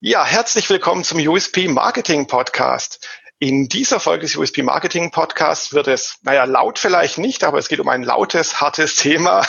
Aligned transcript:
Ja, 0.00 0.24
herzlich 0.24 0.70
willkommen 0.70 1.04
zum 1.04 1.18
USP 1.18 1.68
Marketing 1.68 2.26
Podcast. 2.26 3.06
In 3.38 3.68
dieser 3.68 4.00
Folge 4.00 4.22
des 4.22 4.34
USP 4.34 4.62
Marketing 4.62 5.10
Podcasts 5.10 5.74
wird 5.74 5.88
es, 5.88 6.18
naja, 6.22 6.44
laut 6.44 6.78
vielleicht 6.78 7.18
nicht, 7.18 7.44
aber 7.44 7.58
es 7.58 7.68
geht 7.68 7.80
um 7.80 7.88
ein 7.90 8.02
lautes, 8.02 8.62
hartes 8.62 8.96
Thema. 8.96 9.46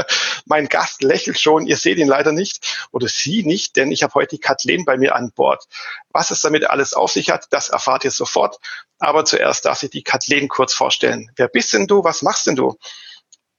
mein 0.44 0.68
Gast 0.68 1.02
lächelt 1.02 1.40
schon, 1.40 1.66
ihr 1.66 1.78
seht 1.78 1.96
ihn 1.96 2.06
leider 2.06 2.32
nicht 2.32 2.86
oder 2.92 3.08
sie 3.08 3.42
nicht, 3.42 3.76
denn 3.76 3.92
ich 3.92 4.02
habe 4.02 4.12
heute 4.12 4.36
die 4.36 4.42
Kathleen 4.42 4.84
bei 4.84 4.98
mir 4.98 5.14
an 5.14 5.32
Bord. 5.34 5.64
Was 6.10 6.30
es 6.30 6.42
damit 6.42 6.68
alles 6.68 6.92
auf 6.92 7.12
sich 7.12 7.30
hat, 7.30 7.46
das 7.48 7.70
erfahrt 7.70 8.04
ihr 8.04 8.10
sofort. 8.10 8.58
Aber 8.98 9.24
zuerst 9.24 9.64
darf 9.64 9.82
ich 9.82 9.90
die 9.90 10.02
Kathleen 10.02 10.48
kurz 10.48 10.74
vorstellen. 10.74 11.30
Wer 11.36 11.48
bist 11.48 11.72
denn 11.72 11.86
du? 11.86 12.04
Was 12.04 12.20
machst 12.20 12.46
denn 12.46 12.56
du? 12.56 12.76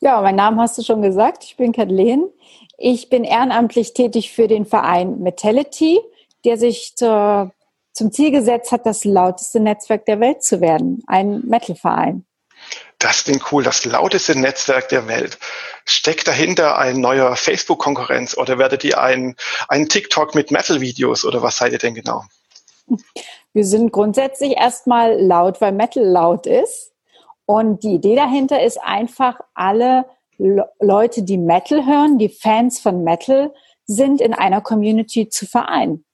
Ja, 0.00 0.20
mein 0.20 0.36
Name 0.36 0.62
hast 0.62 0.78
du 0.78 0.84
schon 0.84 1.02
gesagt. 1.02 1.42
Ich 1.42 1.56
bin 1.56 1.72
Kathleen. 1.72 2.28
Ich 2.76 3.08
bin 3.08 3.24
ehrenamtlich 3.24 3.94
tätig 3.94 4.30
für 4.30 4.46
den 4.46 4.64
Verein 4.64 5.18
Metality, 5.18 5.98
der 6.44 6.56
sich 6.56 6.94
zur 6.94 7.52
zum 7.98 8.12
Ziel 8.12 8.30
gesetzt 8.30 8.72
hat, 8.72 8.86
das 8.86 9.04
lauteste 9.04 9.60
Netzwerk 9.60 10.06
der 10.06 10.20
Welt 10.20 10.42
zu 10.42 10.60
werden, 10.60 11.02
ein 11.06 11.42
Metal-Verein. 11.44 12.24
Das 12.98 13.24
klingt 13.24 13.52
cool, 13.52 13.62
das 13.62 13.84
lauteste 13.84 14.36
Netzwerk 14.36 14.88
der 14.88 15.06
Welt. 15.06 15.38
Steckt 15.84 16.26
dahinter 16.26 16.78
ein 16.78 17.00
neuer 17.00 17.36
Facebook-Konkurrenz 17.36 18.36
oder 18.36 18.58
werdet 18.58 18.84
ihr 18.84 19.00
ein, 19.00 19.36
ein 19.68 19.88
TikTok 19.88 20.34
mit 20.34 20.50
Metal-Videos 20.50 21.24
oder 21.24 21.42
was 21.42 21.58
seid 21.58 21.72
ihr 21.72 21.78
denn 21.78 21.94
genau? 21.94 22.24
Wir 23.52 23.64
sind 23.64 23.92
grundsätzlich 23.92 24.56
erstmal 24.56 25.20
laut, 25.20 25.60
weil 25.60 25.72
Metal 25.72 26.04
laut 26.04 26.46
ist. 26.46 26.92
Und 27.44 27.82
die 27.82 27.94
Idee 27.94 28.16
dahinter 28.16 28.62
ist 28.62 28.78
einfach, 28.82 29.40
alle 29.54 30.06
Leute, 30.38 31.22
die 31.22 31.38
Metal 31.38 31.84
hören, 31.86 32.18
die 32.18 32.28
Fans 32.28 32.78
von 32.78 33.02
Metal, 33.04 33.52
sind 33.86 34.20
in 34.20 34.34
einer 34.34 34.60
Community 34.60 35.28
zu 35.28 35.46
vereinen. 35.46 36.04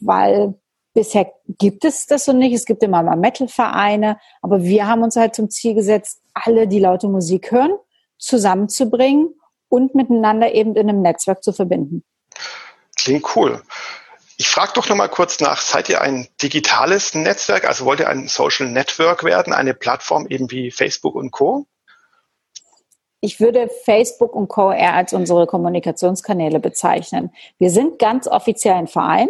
Weil 0.00 0.54
Bisher 0.94 1.32
gibt 1.58 1.84
es 1.84 2.06
das 2.06 2.24
so 2.24 2.32
nicht. 2.32 2.54
Es 2.54 2.64
gibt 2.64 2.82
immer 2.84 3.02
mal 3.02 3.16
Metal-Vereine, 3.16 4.18
aber 4.40 4.62
wir 4.62 4.86
haben 4.86 5.02
uns 5.02 5.16
halt 5.16 5.34
zum 5.34 5.50
Ziel 5.50 5.74
gesetzt, 5.74 6.22
alle, 6.32 6.68
die 6.68 6.78
laute 6.78 7.08
Musik 7.08 7.50
hören, 7.50 7.72
zusammenzubringen 8.16 9.34
und 9.68 9.96
miteinander 9.96 10.52
eben 10.54 10.76
in 10.76 10.88
einem 10.88 11.02
Netzwerk 11.02 11.42
zu 11.42 11.52
verbinden. 11.52 12.04
Klingt 12.96 13.26
cool. 13.34 13.60
Ich 14.36 14.48
frage 14.48 14.72
doch 14.74 14.88
noch 14.88 14.96
mal 14.96 15.08
kurz 15.08 15.40
nach, 15.40 15.60
seid 15.60 15.88
ihr 15.88 16.00
ein 16.00 16.28
digitales 16.42 17.14
Netzwerk, 17.14 17.66
also 17.66 17.84
wollt 17.84 18.00
ihr 18.00 18.08
ein 18.08 18.28
Social 18.28 18.68
Network 18.68 19.24
werden, 19.24 19.52
eine 19.52 19.74
Plattform 19.74 20.26
eben 20.28 20.50
wie 20.50 20.70
Facebook 20.70 21.16
und 21.16 21.32
Co? 21.32 21.66
Ich 23.20 23.40
würde 23.40 23.68
Facebook 23.84 24.34
und 24.34 24.48
Co 24.48 24.70
eher 24.70 24.94
als 24.94 25.12
unsere 25.12 25.46
Kommunikationskanäle 25.46 26.60
bezeichnen. 26.60 27.32
Wir 27.58 27.70
sind 27.70 27.98
ganz 27.98 28.28
offiziell 28.28 28.74
ein 28.74 28.86
Verein 28.86 29.28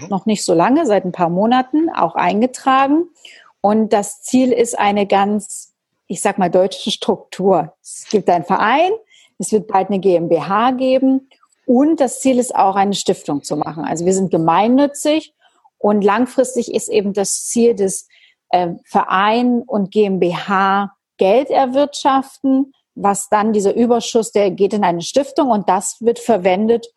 mhm. 0.00 0.08
noch 0.08 0.26
nicht 0.26 0.44
so 0.44 0.54
lange, 0.54 0.86
seit 0.86 1.04
ein 1.04 1.12
paar 1.12 1.30
Monaten 1.30 1.90
auch 1.90 2.14
eingetragen. 2.14 3.08
Und 3.60 3.92
das 3.92 4.22
Ziel 4.22 4.52
ist 4.52 4.78
eine 4.78 5.06
ganz, 5.06 5.72
ich 6.06 6.20
sag 6.20 6.38
mal, 6.38 6.50
deutsche 6.50 6.90
Struktur. 6.90 7.74
Es 7.82 8.06
gibt 8.10 8.28
einen 8.28 8.44
Verein, 8.44 8.90
es 9.38 9.52
wird 9.52 9.68
bald 9.68 9.88
eine 9.88 10.00
GmbH 10.00 10.72
geben 10.72 11.28
und 11.66 12.00
das 12.00 12.20
Ziel 12.20 12.38
ist 12.38 12.54
auch, 12.54 12.76
eine 12.76 12.94
Stiftung 12.94 13.42
zu 13.42 13.56
machen. 13.56 13.84
Also 13.84 14.04
wir 14.04 14.14
sind 14.14 14.30
gemeinnützig 14.30 15.34
und 15.78 16.02
langfristig 16.02 16.74
ist 16.74 16.88
eben 16.88 17.12
das 17.12 17.46
Ziel 17.46 17.74
des 17.74 18.08
äh, 18.50 18.70
Verein 18.84 19.62
und 19.66 19.90
GmbH 19.90 20.92
Geld 21.18 21.50
erwirtschaften, 21.50 22.72
was 22.94 23.28
dann 23.28 23.52
dieser 23.52 23.74
Überschuss, 23.74 24.32
der 24.32 24.50
geht 24.50 24.74
in 24.74 24.84
eine 24.84 25.02
Stiftung 25.02 25.50
und 25.50 25.68
das 25.68 25.98
wird 26.00 26.18
verwendet, 26.18 26.88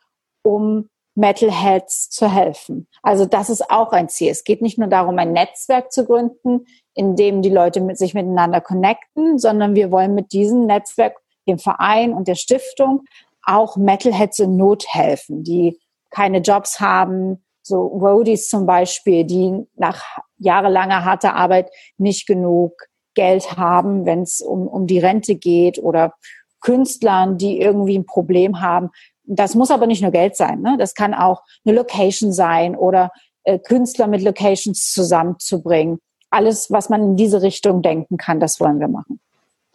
um 0.41 0.89
Metalheads 1.15 2.09
zu 2.09 2.31
helfen. 2.31 2.87
Also 3.01 3.25
das 3.25 3.49
ist 3.49 3.69
auch 3.71 3.91
ein 3.91 4.09
Ziel. 4.09 4.31
Es 4.31 4.43
geht 4.43 4.61
nicht 4.61 4.77
nur 4.77 4.89
darum, 4.89 5.17
ein 5.17 5.31
Netzwerk 5.31 5.91
zu 5.91 6.05
gründen, 6.05 6.65
in 6.93 7.15
dem 7.15 7.41
die 7.41 7.49
Leute 7.49 7.81
mit 7.81 7.97
sich 7.97 8.13
miteinander 8.13 8.61
connecten, 8.61 9.39
sondern 9.39 9.75
wir 9.75 9.91
wollen 9.91 10.13
mit 10.13 10.33
diesem 10.33 10.65
Netzwerk, 10.65 11.15
dem 11.47 11.59
Verein 11.59 12.13
und 12.13 12.27
der 12.27 12.35
Stiftung 12.35 13.03
auch 13.43 13.77
Metalheads 13.77 14.39
in 14.39 14.57
Not 14.57 14.85
helfen, 14.87 15.43
die 15.43 15.79
keine 16.09 16.39
Jobs 16.39 16.79
haben, 16.79 17.43
so 17.61 17.85
Roadies 17.87 18.47
zum 18.47 18.65
Beispiel, 18.65 19.23
die 19.23 19.65
nach 19.75 20.03
jahrelanger 20.37 21.03
harter 21.03 21.35
Arbeit 21.35 21.69
nicht 21.97 22.27
genug 22.27 22.73
Geld 23.15 23.57
haben, 23.57 24.05
wenn 24.05 24.21
es 24.21 24.41
um, 24.41 24.67
um 24.67 24.87
die 24.87 24.99
Rente 24.99 25.35
geht 25.35 25.79
oder 25.79 26.13
Künstlern, 26.61 27.37
die 27.37 27.59
irgendwie 27.59 27.97
ein 27.97 28.05
Problem 28.05 28.61
haben. 28.61 28.89
Das 29.27 29.55
muss 29.55 29.71
aber 29.71 29.87
nicht 29.87 30.01
nur 30.01 30.11
Geld 30.11 30.35
sein. 30.35 30.61
Ne? 30.61 30.75
Das 30.77 30.93
kann 30.93 31.13
auch 31.13 31.43
eine 31.65 31.75
Location 31.75 32.33
sein 32.33 32.75
oder 32.75 33.11
äh, 33.43 33.59
Künstler 33.59 34.07
mit 34.07 34.21
Locations 34.21 34.91
zusammenzubringen. 34.91 35.99
Alles, 36.29 36.71
was 36.71 36.89
man 36.89 37.01
in 37.01 37.15
diese 37.17 37.41
Richtung 37.41 37.81
denken 37.81 38.17
kann, 38.17 38.39
das 38.39 38.59
wollen 38.59 38.79
wir 38.79 38.87
machen. 38.87 39.19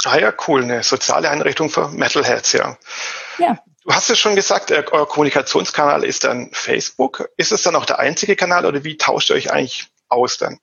Ah 0.04 0.18
ja, 0.18 0.32
cool. 0.46 0.62
Eine 0.62 0.82
soziale 0.82 1.30
Einrichtung 1.30 1.70
für 1.70 1.88
Metalheads, 1.88 2.52
ja. 2.52 2.76
Ja. 3.38 3.58
Du 3.84 3.92
hast 3.92 4.10
es 4.10 4.18
schon 4.18 4.36
gesagt, 4.36 4.70
äh, 4.70 4.84
euer 4.90 5.08
Kommunikationskanal 5.08 6.04
ist 6.04 6.24
dann 6.24 6.50
Facebook. 6.52 7.28
Ist 7.36 7.52
es 7.52 7.62
dann 7.62 7.76
auch 7.76 7.86
der 7.86 7.98
einzige 7.98 8.36
Kanal 8.36 8.66
oder 8.66 8.84
wie 8.84 8.96
tauscht 8.96 9.30
ihr 9.30 9.36
euch 9.36 9.50
eigentlich 9.52 9.88
aus 10.08 10.36
dann? 10.38 10.58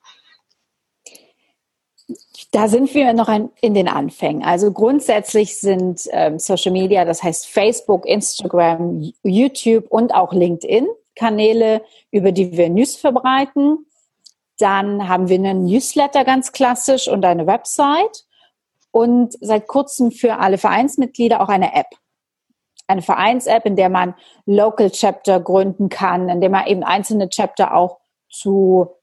Da 2.51 2.67
sind 2.69 2.93
wir 2.93 3.11
noch 3.13 3.27
ein, 3.27 3.49
in 3.61 3.73
den 3.73 3.87
Anfängen. 3.87 4.43
Also 4.43 4.71
grundsätzlich 4.71 5.59
sind 5.59 6.07
ähm, 6.11 6.39
Social 6.39 6.71
Media, 6.71 7.03
das 7.03 7.21
heißt 7.21 7.47
Facebook, 7.47 8.05
Instagram, 8.05 9.11
YouTube 9.23 9.87
und 9.89 10.13
auch 10.13 10.31
LinkedIn 10.31 10.87
Kanäle, 11.17 11.81
über 12.11 12.31
die 12.31 12.55
wir 12.55 12.69
News 12.69 12.95
verbreiten. 12.95 13.85
Dann 14.59 15.09
haben 15.09 15.27
wir 15.27 15.35
einen 15.35 15.65
Newsletter 15.65 16.23
ganz 16.23 16.51
klassisch 16.51 17.07
und 17.07 17.25
eine 17.25 17.45
Website 17.45 18.25
und 18.91 19.35
seit 19.41 19.67
kurzem 19.67 20.11
für 20.11 20.37
alle 20.37 20.57
Vereinsmitglieder 20.57 21.41
auch 21.41 21.49
eine 21.49 21.75
App. 21.75 21.87
Eine 22.87 23.01
Vereins-App, 23.01 23.65
in 23.65 23.75
der 23.75 23.89
man 23.89 24.15
Local 24.45 24.89
Chapter 24.89 25.41
gründen 25.41 25.89
kann, 25.89 26.29
in 26.29 26.39
der 26.39 26.49
man 26.49 26.67
eben 26.67 26.83
einzelne 26.83 27.27
Chapter 27.27 27.75
auch 27.75 27.99
zu 28.29 28.96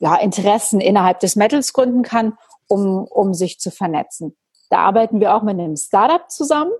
ja, 0.00 0.16
Interessen 0.16 0.80
innerhalb 0.80 1.20
des 1.20 1.36
Metals 1.36 1.72
gründen 1.72 2.02
kann 2.02 2.34
um, 2.68 3.04
um 3.04 3.34
sich 3.34 3.58
zu 3.58 3.70
vernetzen. 3.70 4.36
Da 4.70 4.78
arbeiten 4.78 5.20
wir 5.20 5.34
auch 5.34 5.42
mit 5.42 5.58
einem 5.58 5.76
Startup 5.76 6.30
zusammen. 6.30 6.72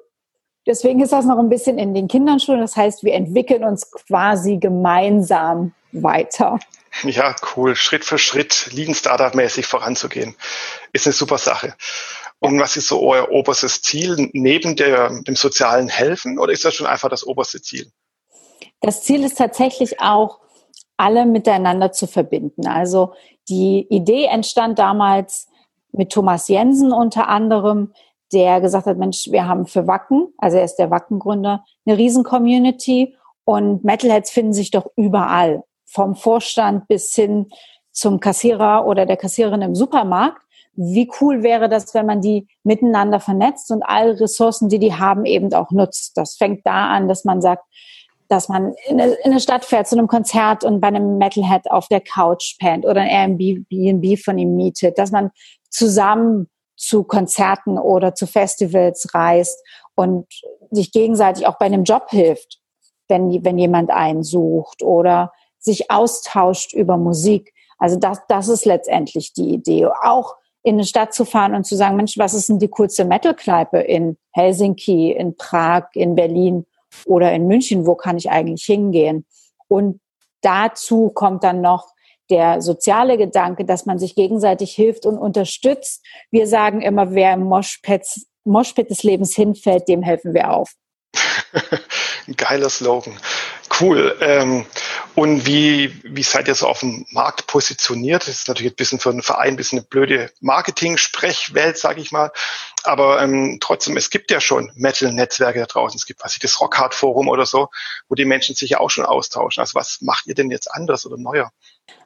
Deswegen 0.67 1.01
ist 1.01 1.13
das 1.13 1.25
noch 1.25 1.39
ein 1.39 1.49
bisschen 1.49 1.79
in 1.79 1.95
den 1.95 2.09
Kinderschuhen. 2.09 2.61
Das 2.61 2.77
heißt, 2.77 3.03
wir 3.03 3.15
entwickeln 3.15 3.65
uns 3.65 3.91
quasi 3.91 4.59
gemeinsam 4.59 5.73
weiter. 5.93 6.59
Ja, 7.05 7.35
cool. 7.57 7.75
Schritt 7.75 8.05
für 8.05 8.19
Schritt 8.19 8.71
Lean 8.73 8.95
Startup-mäßig 8.95 9.67
voranzugehen. 9.67 10.37
Ist 10.93 11.07
eine 11.07 11.15
super 11.15 11.39
Sache. 11.39 11.75
Und 12.41 12.61
was 12.61 12.77
ist 12.77 12.89
so 12.89 13.01
euer 13.01 13.31
oberstes 13.31 13.81
Ziel 13.83 14.29
neben 14.33 14.77
der, 14.77 15.23
dem 15.23 15.35
sozialen 15.35 15.89
Helfen 15.89 16.39
oder 16.39 16.53
ist 16.53 16.65
das 16.65 16.75
schon 16.75 16.87
einfach 16.87 17.09
das 17.09 17.27
oberste 17.27 17.63
Ziel? 17.63 17.91
Das 18.81 19.03
Ziel 19.03 19.25
ist 19.25 19.39
tatsächlich 19.39 20.01
auch, 20.01 20.39
alle 20.99 21.25
miteinander 21.25 21.93
zu 21.93 22.07
verbinden. 22.07 22.67
Also 22.67 23.13
die 23.49 23.87
Idee 23.89 24.27
entstand 24.27 24.79
damals 24.79 25.49
mit 25.93 26.11
Thomas 26.11 26.49
Jensen 26.49 26.93
unter 26.93 27.29
anderem, 27.29 27.93
der 28.33 28.61
gesagt 28.61 28.87
hat, 28.87 28.99
Mensch, 28.99 29.29
wir 29.31 29.49
haben 29.49 29.67
für 29.67 29.87
Wacken, 29.87 30.35
also 30.37 30.59
er 30.59 30.65
ist 30.65 30.77
der 30.77 30.91
Wacken-Gründer, 30.91 31.65
eine 31.87 31.97
Riesen-Community 31.97 33.17
und 33.45 33.85
Metalheads 33.85 34.31
finden 34.31 34.53
sich 34.53 34.71
doch 34.71 34.87
überall, 34.97 35.63
vom 35.87 36.15
Vorstand 36.15 36.87
bis 36.89 37.15
hin 37.15 37.47
zum 37.91 38.21
Kassierer 38.21 38.87
oder 38.87 39.07
der 39.07 39.17
Kassiererin 39.17 39.63
im 39.63 39.75
Supermarkt. 39.75 40.43
Wie 40.75 41.11
cool 41.21 41.43
wäre 41.43 41.69
das, 41.69 41.95
wenn 41.95 42.07
man 42.07 42.21
die 42.21 42.47
miteinander 42.63 43.21
vernetzt 43.21 43.71
und 43.73 43.83
alle 43.83 44.21
Ressourcen, 44.21 44.69
die 44.69 44.79
die 44.79 44.95
haben, 44.95 45.25
eben 45.25 45.53
auch 45.55 45.71
nutzt. 45.71 46.17
Das 46.17 46.37
fängt 46.37 46.67
da 46.67 46.89
an, 46.89 47.09
dass 47.09 47.25
man 47.25 47.41
sagt, 47.41 47.65
dass 48.29 48.49
man 48.49 48.75
in 48.87 49.01
eine, 49.01 49.15
in 49.15 49.33
eine 49.33 49.41
Stadt 49.41 49.65
fährt 49.65 49.89
zu 49.89 49.97
einem 49.97 50.07
Konzert 50.07 50.63
und 50.63 50.81
bei 50.81 50.89
einem 50.89 51.19
Metalhead 51.19 51.71
auf 51.71 51.89
der 51.89 52.01
Couch 52.01 52.59
pennt 52.59 52.85
oder 52.85 53.01
ein 53.01 53.39
Airbnb 53.39 54.19
von 54.19 54.39
ihm 54.39 54.55
mietet, 54.55 54.99
dass 54.99 55.11
man 55.11 55.31
zusammen 55.71 56.49
zu 56.77 57.05
Konzerten 57.05 57.79
oder 57.79 58.15
zu 58.15 58.27
Festivals 58.27 59.13
reist 59.15 59.61
und 59.95 60.27
sich 60.71 60.93
gegenseitig 60.93 61.47
auch 61.47 61.59
bei 61.59 61.67
einem 61.67 61.85
Job 61.85 62.11
hilft, 62.11 62.61
wenn, 63.09 63.45
wenn 63.45 63.59
jemand 63.59 63.91
einen 63.91 64.23
sucht 64.23 64.83
oder 64.83 65.33
sich 65.59 65.91
austauscht 65.91 66.73
über 66.75 66.97
Musik. 66.97 67.53
Also 67.79 67.99
das, 67.99 68.21
das 68.29 68.49
ist 68.49 68.65
letztendlich 68.65 69.33
die 69.33 69.51
Idee. 69.55 69.87
Auch 69.87 70.37
in 70.63 70.75
eine 70.75 70.85
Stadt 70.85 71.15
zu 71.15 71.25
fahren 71.25 71.55
und 71.55 71.65
zu 71.65 71.77
sagen, 71.77 71.97
Mensch, 71.97 72.19
was 72.19 72.35
ist 72.35 72.49
denn 72.49 72.59
die 72.59 72.69
coolste 72.69 73.05
Metal-Kneipe 73.05 73.79
in 73.79 74.17
Helsinki, 74.33 75.13
in 75.13 75.37
Prag, 75.37 75.87
in 75.95 76.15
Berlin 76.15 76.67
oder 77.07 77.33
in 77.33 77.47
München? 77.47 77.87
Wo 77.87 77.95
kann 77.95 78.17
ich 78.17 78.31
eigentlich 78.31 78.65
hingehen? 78.65 79.27
Und 79.69 80.01
dazu 80.41 81.11
kommt 81.11 81.45
dann 81.45 81.61
noch 81.61 81.89
der 82.31 82.61
soziale 82.61 83.17
Gedanke, 83.17 83.65
dass 83.65 83.87
man 83.87 83.99
sich 83.99 84.15
gegenseitig 84.15 84.75
hilft 84.75 85.07
und 85.07 85.19
unterstützt. 85.19 86.05
Wir 86.31 86.47
sagen 86.47 86.83
immer, 86.83 87.13
wer 87.13 87.33
im 87.33 87.45
Moshpit, 87.45 88.91
des 88.91 89.03
Lebens 89.03 89.35
hinfällt, 89.35 89.89
dem 89.89 90.03
helfen 90.03 90.35
wir 90.35 90.51
auf. 90.53 90.73
Geiler 92.37 92.69
Slogan. 92.69 93.15
Cool. 93.81 94.17
Ähm, 94.21 94.67
und 95.15 95.47
wie, 95.47 95.93
wie 96.05 96.23
seid 96.23 96.49
ihr 96.49 96.55
so 96.55 96.67
auf 96.67 96.81
dem 96.81 97.07
Markt 97.11 97.47
positioniert? 97.47 98.23
Das 98.23 98.29
ist 98.29 98.49
natürlich 98.49 98.73
ein 98.73 98.77
bisschen 98.77 98.99
für 98.99 99.11
einen 99.11 99.23
Verein 99.23 99.55
ein 99.55 99.57
bisschen 99.57 99.79
eine 99.79 99.87
blöde 99.87 100.31
Marketing-Sprechwelt, 100.41 101.77
sage 101.77 102.01
ich 102.01 102.13
mal. 102.13 102.31
Aber 102.85 103.21
ähm, 103.21 103.59
trotzdem, 103.61 103.97
es 103.97 104.11
gibt 104.11 104.31
ja 104.31 104.41
schon 104.41 104.71
Metal-Netzwerke 104.75 105.61
da 105.61 105.67
draußen. 105.67 105.99
Es 105.99 106.07
gibt 106.07 106.25
was 106.25 106.35
ich 106.35 106.41
das 106.41 106.61
Rockhard-Forum 106.61 107.29
oder 107.29 107.47
so, 107.47 107.69
wo 108.09 108.15
die 108.15 108.25
Menschen 108.25 108.55
sich 108.55 108.71
ja 108.71 108.81
auch 108.81 108.91
schon 108.91 109.05
austauschen. 109.05 109.61
Also 109.61 109.75
was 109.75 109.99
macht 110.01 110.27
ihr 110.27 110.35
denn 110.35 110.51
jetzt 110.51 110.71
anders 110.73 111.05
oder 111.07 111.17
neuer? 111.17 111.51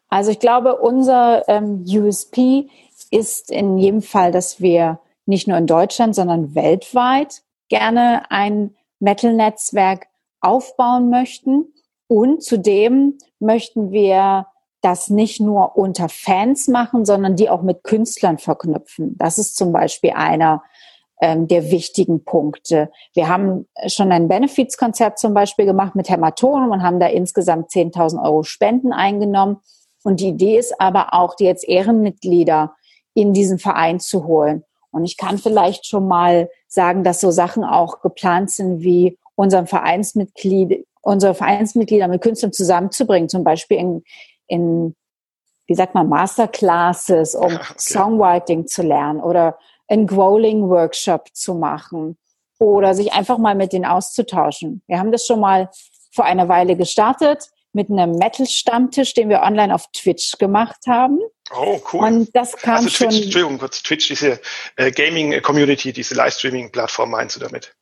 Also 0.08 0.30
ich 0.30 0.40
glaube, 0.40 0.76
unser 0.76 1.48
ähm, 1.48 1.84
USP 1.86 2.68
ist 3.10 3.50
in 3.50 3.78
jedem 3.78 4.02
Fall, 4.02 4.32
dass 4.32 4.60
wir 4.60 5.00
nicht 5.26 5.48
nur 5.48 5.56
in 5.56 5.66
Deutschland, 5.66 6.14
sondern 6.14 6.54
weltweit 6.54 7.42
gerne 7.68 8.30
ein 8.30 8.76
Metal-Netzwerk 9.00 10.06
aufbauen 10.40 11.10
möchten. 11.10 11.72
Und 12.12 12.42
zudem 12.42 13.16
möchten 13.40 13.90
wir 13.90 14.46
das 14.82 15.08
nicht 15.08 15.40
nur 15.40 15.78
unter 15.78 16.10
Fans 16.10 16.68
machen, 16.68 17.06
sondern 17.06 17.36
die 17.36 17.48
auch 17.48 17.62
mit 17.62 17.84
Künstlern 17.84 18.36
verknüpfen. 18.36 19.16
Das 19.16 19.38
ist 19.38 19.56
zum 19.56 19.72
Beispiel 19.72 20.10
einer 20.10 20.62
ähm, 21.22 21.48
der 21.48 21.70
wichtigen 21.70 22.22
Punkte. 22.22 22.90
Wir 23.14 23.28
haben 23.28 23.66
schon 23.86 24.12
ein 24.12 24.28
Benefizkonzert 24.28 25.18
zum 25.18 25.32
Beispiel 25.32 25.64
gemacht 25.64 25.94
mit 25.94 26.10
Hämatonen 26.10 26.70
und 26.70 26.82
haben 26.82 27.00
da 27.00 27.06
insgesamt 27.06 27.70
10.000 27.70 28.22
Euro 28.22 28.42
Spenden 28.42 28.92
eingenommen. 28.92 29.60
Und 30.04 30.20
die 30.20 30.28
Idee 30.28 30.58
ist 30.58 30.78
aber 30.82 31.14
auch, 31.14 31.34
die 31.34 31.44
jetzt 31.44 31.66
Ehrenmitglieder 31.66 32.74
in 33.14 33.32
diesen 33.32 33.58
Verein 33.58 34.00
zu 34.00 34.26
holen. 34.26 34.64
Und 34.90 35.06
ich 35.06 35.16
kann 35.16 35.38
vielleicht 35.38 35.86
schon 35.86 36.08
mal 36.08 36.50
sagen, 36.68 37.04
dass 37.04 37.22
so 37.22 37.30
Sachen 37.30 37.64
auch 37.64 38.02
geplant 38.02 38.50
sind 38.50 38.82
wie 38.82 39.16
unseren 39.34 39.66
Vereinsmitglied, 39.66 40.86
unsere 41.02 41.34
Vereinsmitglieder 41.34 42.08
mit 42.08 42.22
Künstlern 42.22 42.52
zusammenzubringen, 42.52 43.28
zum 43.28 43.44
Beispiel 43.44 43.76
in, 43.76 44.04
in 44.46 44.96
wie 45.66 45.74
sagt 45.74 45.94
man, 45.94 46.08
Masterclasses, 46.08 47.34
um 47.34 47.54
okay. 47.54 47.74
Songwriting 47.76 48.66
zu 48.66 48.82
lernen 48.82 49.20
oder 49.20 49.58
einen 49.88 50.06
Growling-Workshop 50.06 51.28
zu 51.34 51.54
machen 51.54 52.16
oder 52.58 52.94
sich 52.94 53.12
einfach 53.12 53.38
mal 53.38 53.54
mit 53.54 53.72
denen 53.72 53.84
auszutauschen. 53.84 54.82
Wir 54.86 54.98
haben 54.98 55.12
das 55.12 55.26
schon 55.26 55.40
mal 55.40 55.68
vor 56.12 56.24
einer 56.24 56.48
Weile 56.48 56.76
gestartet 56.76 57.50
mit 57.72 57.90
einem 57.90 58.12
Metal-Stammtisch, 58.12 59.14
den 59.14 59.28
wir 59.28 59.42
online 59.42 59.74
auf 59.74 59.86
Twitch 59.92 60.38
gemacht 60.38 60.86
haben. 60.86 61.18
Oh, 61.54 61.80
cool. 61.92 62.04
Und 62.04 62.36
das 62.36 62.56
kam 62.56 62.76
also 62.76 62.88
Twitch, 62.88 62.96
schon. 62.96 63.22
Entschuldigung, 63.22 63.58
kurz, 63.58 63.82
Twitch, 63.82 64.08
diese 64.08 64.40
äh, 64.76 64.90
Gaming-Community, 64.90 65.92
diese 65.92 66.14
Livestreaming-Plattform 66.14 67.10
meinst 67.10 67.36
du 67.36 67.40
damit? 67.40 67.74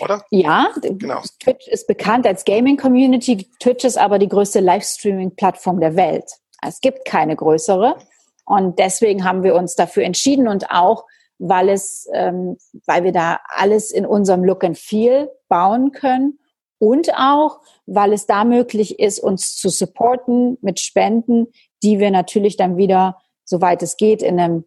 Oder? 0.00 0.24
Ja, 0.30 0.68
genau. 0.80 1.20
Twitch 1.42 1.68
ist 1.68 1.86
bekannt 1.86 2.26
als 2.26 2.44
Gaming-Community. 2.44 3.48
Twitch 3.60 3.84
ist 3.84 3.98
aber 3.98 4.18
die 4.18 4.28
größte 4.28 4.60
Livestreaming-Plattform 4.60 5.80
der 5.80 5.96
Welt. 5.96 6.30
Es 6.62 6.80
gibt 6.80 7.04
keine 7.04 7.36
größere. 7.36 7.96
Und 8.44 8.78
deswegen 8.78 9.24
haben 9.24 9.42
wir 9.42 9.54
uns 9.54 9.74
dafür 9.74 10.04
entschieden 10.04 10.48
und 10.48 10.70
auch, 10.70 11.04
weil 11.38 11.68
es, 11.68 12.08
ähm, 12.12 12.56
weil 12.86 13.04
wir 13.04 13.12
da 13.12 13.40
alles 13.48 13.90
in 13.90 14.06
unserem 14.06 14.44
Look 14.44 14.64
and 14.64 14.78
Feel 14.78 15.30
bauen 15.48 15.92
können 15.92 16.38
und 16.78 17.12
auch, 17.14 17.60
weil 17.86 18.12
es 18.12 18.26
da 18.26 18.44
möglich 18.44 18.98
ist, 18.98 19.18
uns 19.18 19.56
zu 19.56 19.68
supporten 19.68 20.58
mit 20.60 20.80
Spenden, 20.80 21.48
die 21.82 21.98
wir 21.98 22.10
natürlich 22.10 22.56
dann 22.56 22.76
wieder, 22.76 23.20
soweit 23.44 23.82
es 23.82 23.96
geht, 23.96 24.22
in 24.22 24.38
einem 24.38 24.64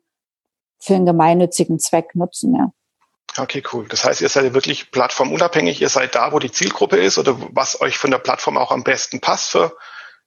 für 0.80 0.96
einen 0.96 1.06
gemeinnützigen 1.06 1.80
Zweck 1.80 2.16
nutzen. 2.16 2.56
Ja. 2.56 2.72
Okay, 3.38 3.64
cool. 3.74 3.88
Das 3.88 4.04
heißt, 4.04 4.22
ihr 4.22 4.30
seid 4.30 4.54
wirklich 4.54 4.92
plattformunabhängig. 4.92 5.82
Ihr 5.82 5.90
seid 5.90 6.16
da, 6.16 6.32
wo 6.32 6.40
die 6.40 6.52
Zielgruppe 6.52 6.98
ist 6.98 7.18
oder 7.18 7.38
was 7.52 7.80
euch 7.82 7.98
von 7.98 8.12
der 8.12 8.18
Plattform 8.18 8.58
auch 8.58 8.72
am 8.72 8.84
besten 8.84 9.22
passt 9.22 9.52
für 9.52 9.76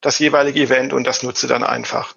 das 0.01 0.19
jeweilige 0.19 0.61
Event 0.61 0.93
und 0.93 1.07
das 1.07 1.23
nutzt 1.23 1.43
ihr 1.43 1.49
dann 1.49 1.65
einfach. 1.65 2.15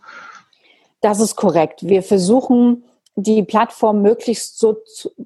Das 1.01 1.19
ist 1.19 1.35
korrekt. 1.35 1.87
Wir 1.87 2.03
versuchen, 2.03 2.83
die 3.15 3.43
Plattform 3.43 4.01
möglichst 4.01 4.59
so 4.59 4.77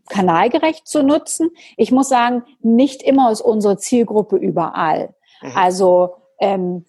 kanalgerecht 0.09 0.87
zu 0.87 1.03
nutzen. 1.03 1.49
Ich 1.77 1.91
muss 1.91 2.09
sagen, 2.09 2.43
nicht 2.61 3.01
immer 3.01 3.31
ist 3.31 3.41
unsere 3.41 3.77
Zielgruppe 3.77 4.37
überall. 4.37 5.15
Mhm. 5.41 5.51
Also 5.55 6.15
ähm, 6.39 6.85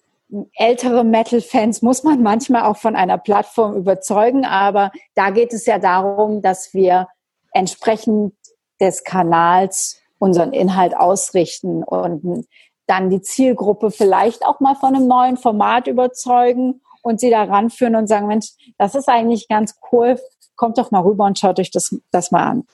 ältere 0.53 1.03
Metal-Fans 1.03 1.81
muss 1.81 2.03
man 2.03 2.21
manchmal 2.23 2.63
auch 2.63 2.77
von 2.77 2.95
einer 2.95 3.17
Plattform 3.17 3.75
überzeugen, 3.75 4.45
aber 4.45 4.91
da 5.15 5.31
geht 5.31 5.53
es 5.53 5.65
ja 5.65 5.79
darum, 5.79 6.41
dass 6.41 6.73
wir 6.73 7.07
entsprechend 7.53 8.33
des 8.81 9.03
Kanals 9.03 10.01
unseren 10.19 10.53
Inhalt 10.53 10.95
ausrichten 10.95 11.83
und 11.83 12.47
dann 12.87 13.09
die 13.09 13.21
Zielgruppe 13.21 13.91
vielleicht 13.91 14.45
auch 14.45 14.59
mal 14.59 14.75
von 14.75 14.95
einem 14.95 15.07
neuen 15.07 15.37
Format 15.37 15.87
überzeugen 15.87 16.81
und 17.01 17.19
sie 17.19 17.29
da 17.29 17.43
ranführen 17.43 17.95
und 17.95 18.07
sagen, 18.07 18.27
Mensch, 18.27 18.47
das 18.77 18.95
ist 18.95 19.07
eigentlich 19.07 19.47
ganz 19.47 19.75
cool, 19.91 20.19
kommt 20.55 20.77
doch 20.77 20.91
mal 20.91 21.01
rüber 21.01 21.25
und 21.25 21.39
schaut 21.39 21.59
euch 21.59 21.71
das, 21.71 21.95
das 22.11 22.31
mal 22.31 22.43
an. 22.43 22.67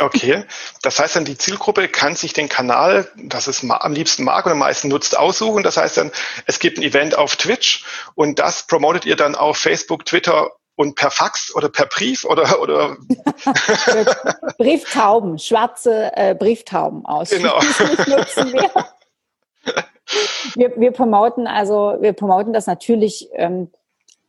Okay, 0.00 0.44
das 0.82 0.98
heißt 0.98 1.16
dann, 1.16 1.26
die 1.26 1.36
Zielgruppe 1.36 1.86
kann 1.88 2.16
sich 2.16 2.32
den 2.32 2.48
Kanal, 2.48 3.10
das 3.16 3.48
es 3.48 3.62
am 3.68 3.92
liebsten 3.92 4.24
mag 4.24 4.46
oder 4.46 4.52
am 4.52 4.58
meisten 4.58 4.88
nutzt, 4.88 5.16
aussuchen. 5.18 5.62
Das 5.62 5.76
heißt 5.76 5.98
dann, 5.98 6.10
es 6.46 6.58
gibt 6.58 6.78
ein 6.78 6.82
Event 6.82 7.18
auf 7.18 7.36
Twitch 7.36 7.84
und 8.14 8.38
das 8.38 8.66
promotet 8.66 9.04
ihr 9.04 9.16
dann 9.16 9.34
auf 9.34 9.58
Facebook, 9.58 10.06
Twitter 10.06 10.50
und 10.76 10.94
per 10.94 11.10
Fax 11.10 11.54
oder 11.54 11.68
per 11.68 11.86
Brief 11.86 12.24
oder 12.24 12.60
oder 12.60 12.96
Brieftauben, 14.58 15.38
schwarze 15.38 16.10
äh, 16.16 16.34
Brieftauben 16.34 17.04
aus. 17.04 17.30
Genau. 17.30 17.60
wir. 17.60 18.70
wir. 20.54 20.80
Wir 20.80 20.90
promoten 20.92 21.46
also, 21.46 21.96
wir 22.00 22.12
promoten 22.12 22.52
das 22.52 22.66
natürlich 22.66 23.28
ähm, 23.34 23.70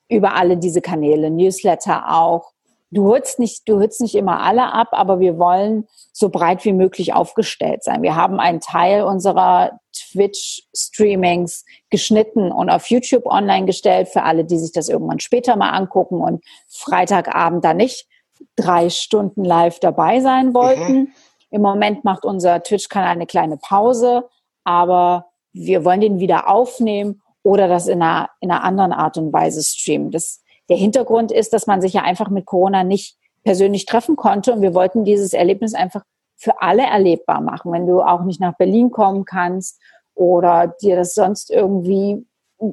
über 0.09 0.35
alle 0.35 0.57
diese 0.57 0.81
Kanäle, 0.81 1.31
Newsletter 1.31 2.11
auch, 2.11 2.50
du 2.91 3.07
holst 3.07 3.39
nicht, 3.39 3.67
du 3.67 3.79
holst 3.79 4.01
nicht 4.01 4.15
immer 4.15 4.41
alle 4.41 4.73
ab, 4.73 4.89
aber 4.91 5.19
wir 5.19 5.38
wollen 5.38 5.88
so 6.11 6.29
breit 6.29 6.63
wie 6.65 6.73
möglich 6.73 7.13
aufgestellt 7.13 7.83
sein. 7.83 8.01
Wir 8.01 8.15
haben 8.15 8.39
einen 8.39 8.59
Teil 8.59 9.03
unserer 9.03 9.79
Twitch-Streamings 9.93 11.65
geschnitten 11.89 12.51
und 12.51 12.69
auf 12.69 12.88
YouTube 12.88 13.25
online 13.25 13.65
gestellt 13.65 14.09
für 14.09 14.23
alle, 14.23 14.45
die 14.45 14.57
sich 14.57 14.71
das 14.71 14.89
irgendwann 14.89 15.19
später 15.19 15.55
mal 15.55 15.71
angucken 15.71 16.21
und 16.21 16.43
Freitagabend 16.67 17.63
da 17.63 17.73
nicht 17.73 18.07
drei 18.55 18.89
Stunden 18.89 19.43
live 19.43 19.79
dabei 19.79 20.19
sein 20.19 20.53
wollten. 20.53 20.93
Mhm. 20.93 21.07
Im 21.50 21.62
Moment 21.62 22.03
macht 22.03 22.25
unser 22.25 22.62
Twitch-Kanal 22.63 23.12
eine 23.12 23.25
kleine 23.25 23.57
Pause, 23.57 24.27
aber 24.63 25.27
wir 25.53 25.83
wollen 25.86 26.01
den 26.01 26.19
wieder 26.19 26.50
aufnehmen 26.50 27.21
oder 27.43 27.67
das 27.67 27.88
in 27.88 28.01
einer, 28.01 28.29
in 28.39 28.51
einer 28.51 28.63
anderen 28.63 28.93
Art 28.93 29.17
und 29.17 29.33
Weise 29.33 29.62
streamen. 29.63 30.12
Das 30.12 30.40
der 30.72 30.80
Hintergrund 30.80 31.34
ist, 31.34 31.51
dass 31.51 31.68
man 31.68 31.82
sich 31.82 31.92
ja 31.92 32.04
einfach 32.04 32.30
mit 32.30 32.46
Corona 32.46 32.86
nicht 32.86 33.18
persönlich 33.44 33.86
treffen 33.86 34.16
konnte 34.16 34.54
und 34.54 34.62
wir 34.62 34.74
wollten 34.74 35.04
dieses 35.04 35.34
Erlebnis 35.34 35.74
einfach 35.74 36.04
für 36.38 36.62
alle 36.62 36.84
erlebbar 36.84 37.42
machen. 37.42 37.74
Wenn 37.74 37.88
du 37.88 38.01
auch 38.01 38.24
nicht 38.24 38.40
nach 38.40 38.56
Berlin 38.56 38.90
kommen 38.90 39.25
kannst 39.25 39.82
oder 40.16 40.74
dir 40.82 40.96
das 40.96 41.13
sonst 41.13 41.51
irgendwie 41.51 42.25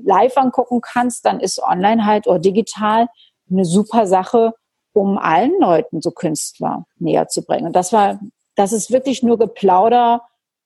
live 0.05 0.37
angucken 0.37 0.81
kannst, 0.81 1.25
dann 1.25 1.41
ist 1.41 1.61
online 1.61 2.07
halt 2.07 2.29
oder 2.29 2.39
digital 2.39 3.09
eine 3.51 3.65
super 3.65 4.07
Sache, 4.07 4.55
um 4.93 5.19
allen 5.19 5.59
Leuten 5.59 6.01
so 6.01 6.13
Künstler 6.13 6.85
näher 6.99 7.27
zu 7.27 7.43
bringen. 7.43 7.67
Und 7.67 7.75
das 7.75 7.93
war, 7.93 8.21
das 8.55 8.73
ist 8.73 8.93
wirklich 8.93 9.25
nur 9.25 9.39
Geplauder, 9.39 10.23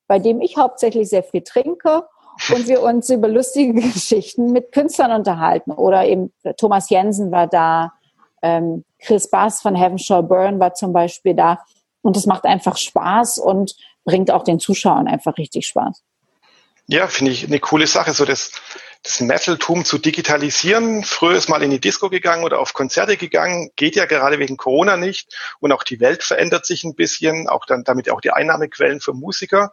bei 0.06 0.18
dem 0.18 0.42
ich 0.42 0.58
hauptsächlich 0.58 1.08
sehr 1.08 1.22
viel 1.22 1.40
trinke 1.40 2.04
und 2.50 2.68
wir 2.68 2.82
uns 2.82 3.10
über 3.10 3.28
lustige 3.28 3.72
Geschichten 3.74 4.52
mit 4.52 4.72
Künstlern 4.72 5.12
unterhalten. 5.12 5.72
Oder 5.72 6.06
eben 6.06 6.32
Thomas 6.56 6.90
Jensen 6.90 7.30
war 7.30 7.46
da, 7.46 7.92
ähm, 8.42 8.84
Chris 9.00 9.30
Bass 9.30 9.60
von 9.60 9.74
Heaven 9.74 9.98
Shall 9.98 10.22
Burn 10.22 10.58
war 10.60 10.74
zum 10.74 10.92
Beispiel 10.92 11.34
da. 11.34 11.58
Und 12.02 12.16
es 12.16 12.26
macht 12.26 12.44
einfach 12.44 12.76
Spaß 12.76 13.38
und 13.38 13.76
bringt 14.04 14.30
auch 14.30 14.44
den 14.44 14.58
Zuschauern 14.58 15.06
einfach 15.06 15.38
richtig 15.38 15.66
Spaß. 15.68 16.02
Ja, 16.88 17.06
finde 17.06 17.32
ich 17.32 17.46
eine 17.46 17.60
coole 17.60 17.86
Sache, 17.86 18.12
so 18.12 18.24
das, 18.24 18.50
das 19.04 19.20
Metal-Tum 19.20 19.84
zu 19.84 19.98
digitalisieren. 19.98 21.04
Früher 21.04 21.36
ist 21.36 21.48
mal 21.48 21.62
in 21.62 21.70
die 21.70 21.80
Disco 21.80 22.10
gegangen 22.10 22.42
oder 22.42 22.58
auf 22.58 22.72
Konzerte 22.72 23.16
gegangen, 23.16 23.70
geht 23.76 23.94
ja 23.94 24.04
gerade 24.04 24.40
wegen 24.40 24.56
Corona 24.56 24.96
nicht. 24.96 25.32
Und 25.60 25.70
auch 25.72 25.84
die 25.84 26.00
Welt 26.00 26.24
verändert 26.24 26.66
sich 26.66 26.82
ein 26.82 26.96
bisschen, 26.96 27.48
auch 27.48 27.66
dann 27.66 27.84
damit 27.84 28.10
auch 28.10 28.20
die 28.20 28.32
Einnahmequellen 28.32 29.00
für 29.00 29.12
Musiker. 29.12 29.72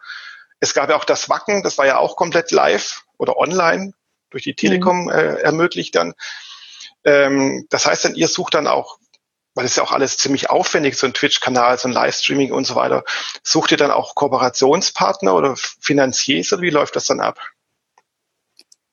Es 0.59 0.73
gab 0.73 0.89
ja 0.89 0.95
auch 0.95 1.05
das 1.05 1.29
Wacken, 1.29 1.63
das 1.63 1.77
war 1.77 1.85
ja 1.85 1.97
auch 1.97 2.15
komplett 2.15 2.51
live 2.51 3.03
oder 3.17 3.37
online 3.37 3.93
durch 4.29 4.43
die 4.43 4.55
Telekom 4.55 5.03
mhm. 5.03 5.09
äh, 5.09 5.35
ermöglicht 5.35 5.95
dann. 5.95 6.13
Ähm, 7.03 7.65
das 7.69 7.85
heißt 7.85 8.05
dann, 8.05 8.15
ihr 8.15 8.27
sucht 8.27 8.53
dann 8.53 8.67
auch, 8.67 8.99
weil 9.55 9.65
es 9.65 9.75
ja 9.75 9.83
auch 9.83 9.91
alles 9.91 10.17
ziemlich 10.17 10.49
aufwendig, 10.49 10.97
so 10.97 11.07
ein 11.07 11.13
Twitch-Kanal, 11.13 11.77
so 11.77 11.87
ein 11.87 11.93
Livestreaming 11.93 12.51
und 12.51 12.65
so 12.65 12.75
weiter, 12.75 13.03
sucht 13.43 13.71
ihr 13.71 13.77
dann 13.77 13.91
auch 13.91 14.15
Kooperationspartner 14.15 15.33
oder 15.33 15.55
Finanziers 15.55 16.51
oder 16.53 16.61
wie 16.61 16.69
läuft 16.69 16.95
das 16.95 17.05
dann 17.05 17.19
ab? 17.19 17.39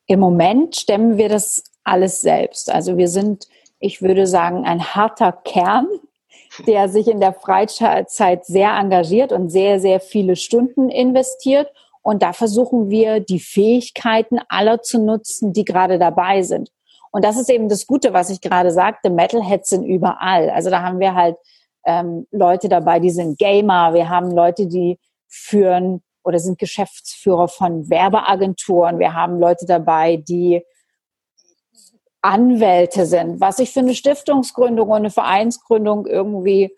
Im 0.06 0.20
Moment 0.20 0.76
stemmen 0.76 1.18
wir 1.18 1.28
das 1.28 1.64
alles 1.82 2.20
selbst. 2.20 2.70
Also 2.70 2.96
wir 2.96 3.08
sind, 3.08 3.48
ich 3.80 4.02
würde 4.02 4.26
sagen, 4.26 4.64
ein 4.64 4.94
harter 4.94 5.32
Kern, 5.32 5.86
der 6.66 6.88
sich 6.88 7.08
in 7.08 7.20
der 7.20 7.32
Freizeit 7.32 8.44
sehr 8.44 8.70
engagiert 8.70 9.32
und 9.32 9.50
sehr, 9.50 9.80
sehr 9.80 10.00
viele 10.00 10.36
Stunden 10.36 10.88
investiert. 10.88 11.70
Und 12.02 12.22
da 12.22 12.32
versuchen 12.32 12.88
wir, 12.88 13.20
die 13.20 13.40
Fähigkeiten 13.40 14.38
aller 14.48 14.82
zu 14.82 15.02
nutzen, 15.02 15.52
die 15.52 15.64
gerade 15.64 15.98
dabei 15.98 16.42
sind. 16.42 16.70
Und 17.10 17.24
das 17.24 17.36
ist 17.36 17.50
eben 17.50 17.68
das 17.68 17.86
Gute, 17.86 18.12
was 18.12 18.30
ich 18.30 18.40
gerade 18.40 18.70
sagte. 18.70 19.10
Metalheads 19.10 19.70
sind 19.70 19.84
überall. 19.84 20.50
Also 20.50 20.70
da 20.70 20.82
haben 20.82 21.00
wir 21.00 21.14
halt 21.14 21.36
ähm, 21.86 22.26
Leute 22.30 22.68
dabei, 22.68 23.00
die 23.00 23.10
sind 23.10 23.38
Gamer. 23.38 23.94
Wir 23.94 24.08
haben 24.08 24.30
Leute, 24.30 24.66
die 24.66 24.98
führen 25.28 26.02
oder 26.24 26.38
sind 26.38 26.58
Geschäftsführer 26.58 27.48
von 27.48 27.88
Werbeagenturen. 27.88 28.98
Wir 28.98 29.14
haben 29.14 29.38
Leute 29.38 29.64
dabei, 29.64 30.16
die 30.16 30.62
Anwälte 32.26 33.06
sind, 33.06 33.40
was 33.40 33.58
ich 33.58 33.72
für 33.72 33.80
eine 33.80 33.94
Stiftungsgründung 33.94 34.88
und 34.88 34.96
eine 34.96 35.10
Vereinsgründung 35.10 36.06
irgendwie 36.06 36.76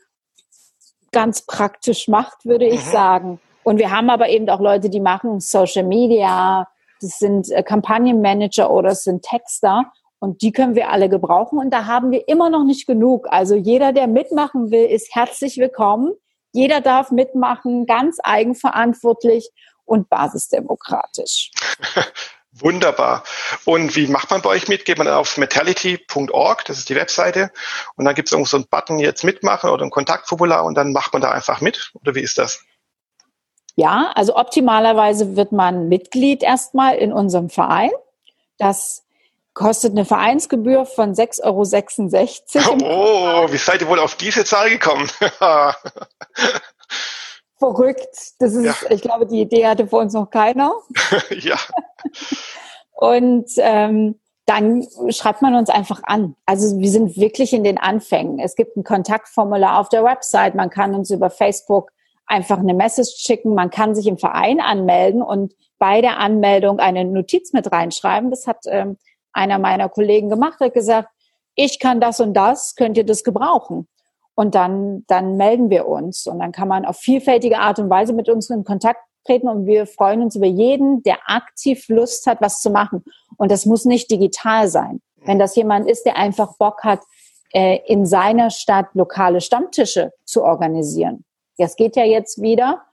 ganz 1.10 1.46
praktisch 1.46 2.06
macht, 2.08 2.44
würde 2.44 2.66
ich 2.66 2.84
mhm. 2.84 2.90
sagen. 2.90 3.40
Und 3.62 3.78
wir 3.78 3.90
haben 3.90 4.10
aber 4.10 4.28
eben 4.28 4.48
auch 4.48 4.60
Leute, 4.60 4.90
die 4.90 5.00
machen 5.00 5.40
Social 5.40 5.84
Media, 5.84 6.68
das 7.00 7.18
sind 7.18 7.50
äh, 7.50 7.62
Kampagnenmanager 7.62 8.70
oder 8.70 8.90
es 8.90 9.04
sind 9.04 9.22
Texter 9.22 9.90
und 10.20 10.42
die 10.42 10.52
können 10.52 10.74
wir 10.74 10.90
alle 10.90 11.08
gebrauchen 11.08 11.58
und 11.58 11.70
da 11.70 11.86
haben 11.86 12.10
wir 12.10 12.28
immer 12.28 12.50
noch 12.50 12.64
nicht 12.64 12.86
genug. 12.86 13.26
Also 13.30 13.54
jeder, 13.54 13.92
der 13.92 14.06
mitmachen 14.06 14.70
will, 14.70 14.84
ist 14.84 15.14
herzlich 15.14 15.58
willkommen. 15.58 16.12
Jeder 16.52 16.80
darf 16.80 17.10
mitmachen, 17.10 17.86
ganz 17.86 18.18
eigenverantwortlich 18.22 19.50
und 19.84 20.08
basisdemokratisch. 20.08 21.50
Wunderbar. 22.60 23.24
Und 23.64 23.96
wie 23.96 24.06
macht 24.06 24.30
man 24.30 24.42
bei 24.42 24.50
euch 24.50 24.68
mit? 24.68 24.84
Geht 24.84 24.98
man 24.98 25.08
auf 25.08 25.36
metality.org, 25.36 26.64
das 26.64 26.78
ist 26.78 26.88
die 26.88 26.94
Webseite, 26.94 27.50
und 27.96 28.04
dann 28.04 28.14
gibt 28.14 28.28
es 28.28 28.32
irgendwo 28.32 28.48
so 28.48 28.56
einen 28.56 28.66
Button 28.68 28.98
jetzt 28.98 29.24
mitmachen 29.24 29.70
oder 29.70 29.84
ein 29.84 29.90
Kontaktformular 29.90 30.64
und 30.64 30.74
dann 30.74 30.92
macht 30.92 31.12
man 31.12 31.22
da 31.22 31.30
einfach 31.30 31.60
mit? 31.60 31.92
Oder 31.94 32.14
wie 32.14 32.22
ist 32.22 32.38
das? 32.38 32.64
Ja, 33.76 34.10
also 34.14 34.36
optimalerweise 34.36 35.36
wird 35.36 35.52
man 35.52 35.88
Mitglied 35.88 36.42
erstmal 36.42 36.96
in 36.96 37.12
unserem 37.12 37.48
Verein. 37.48 37.90
Das 38.58 39.04
kostet 39.54 39.92
eine 39.92 40.04
Vereinsgebühr 40.04 40.84
von 40.84 41.14
6,66 41.14 41.44
Euro. 41.44 42.78
Oh, 42.82 43.52
wie 43.52 43.56
seid 43.56 43.80
ihr 43.82 43.88
wohl 43.88 44.00
auf 44.00 44.16
diese 44.16 44.44
Zahl 44.44 44.70
gekommen? 44.70 45.08
Verrückt. 47.58 48.34
Das 48.38 48.54
ist, 48.54 48.64
ja. 48.64 48.74
ich 48.90 49.02
glaube, 49.02 49.26
die 49.26 49.40
Idee 49.40 49.66
hatte 49.66 49.86
vor 49.86 50.00
uns 50.00 50.12
noch 50.12 50.30
keiner. 50.30 50.72
ja. 51.30 51.56
Und 52.92 53.50
ähm, 53.58 54.18
dann 54.46 54.86
schreibt 55.10 55.42
man 55.42 55.54
uns 55.54 55.68
einfach 55.68 56.00
an. 56.04 56.34
Also 56.46 56.78
wir 56.78 56.90
sind 56.90 57.16
wirklich 57.16 57.52
in 57.52 57.64
den 57.64 57.78
Anfängen. 57.78 58.38
Es 58.38 58.56
gibt 58.56 58.76
ein 58.76 58.84
Kontaktformular 58.84 59.78
auf 59.78 59.88
der 59.88 60.04
Website. 60.04 60.54
Man 60.54 60.70
kann 60.70 60.94
uns 60.94 61.10
über 61.10 61.30
Facebook 61.30 61.90
einfach 62.26 62.58
eine 62.58 62.74
Message 62.74 63.16
schicken. 63.18 63.54
Man 63.54 63.70
kann 63.70 63.94
sich 63.94 64.06
im 64.06 64.18
Verein 64.18 64.60
anmelden 64.60 65.22
und 65.22 65.54
bei 65.78 66.00
der 66.00 66.18
Anmeldung 66.18 66.78
eine 66.78 67.04
Notiz 67.04 67.52
mit 67.52 67.70
reinschreiben. 67.70 68.30
Das 68.30 68.46
hat 68.46 68.64
ähm, 68.66 68.96
einer 69.32 69.58
meiner 69.58 69.88
Kollegen 69.88 70.28
gemacht, 70.28 70.60
hat 70.60 70.74
gesagt, 70.74 71.08
ich 71.54 71.78
kann 71.78 72.00
das 72.00 72.20
und 72.20 72.34
das, 72.34 72.74
könnt 72.76 72.96
ihr 72.96 73.04
das 73.04 73.24
gebrauchen? 73.24 73.88
Und 74.38 74.54
dann, 74.54 75.02
dann 75.08 75.36
melden 75.36 75.68
wir 75.68 75.88
uns 75.88 76.28
und 76.28 76.38
dann 76.38 76.52
kann 76.52 76.68
man 76.68 76.84
auf 76.84 76.96
vielfältige 76.96 77.58
Art 77.58 77.80
und 77.80 77.90
Weise 77.90 78.12
mit 78.12 78.28
uns 78.28 78.48
in 78.50 78.62
Kontakt 78.62 79.00
treten 79.26 79.48
und 79.48 79.66
wir 79.66 79.84
freuen 79.84 80.22
uns 80.22 80.36
über 80.36 80.46
jeden, 80.46 81.02
der 81.02 81.18
aktiv 81.26 81.88
Lust 81.88 82.24
hat, 82.28 82.40
was 82.40 82.60
zu 82.60 82.70
machen. 82.70 83.02
Und 83.36 83.50
das 83.50 83.66
muss 83.66 83.84
nicht 83.84 84.12
digital 84.12 84.68
sein. 84.68 85.00
Wenn 85.24 85.40
das 85.40 85.56
jemand 85.56 85.90
ist, 85.90 86.04
der 86.04 86.16
einfach 86.16 86.56
Bock 86.56 86.84
hat, 86.84 87.00
äh, 87.52 87.80
in 87.88 88.06
seiner 88.06 88.50
Stadt 88.50 88.86
lokale 88.94 89.40
Stammtische 89.40 90.12
zu 90.24 90.44
organisieren. 90.44 91.24
Das 91.56 91.74
geht 91.74 91.96
ja 91.96 92.04
jetzt 92.04 92.40
wieder. 92.40 92.84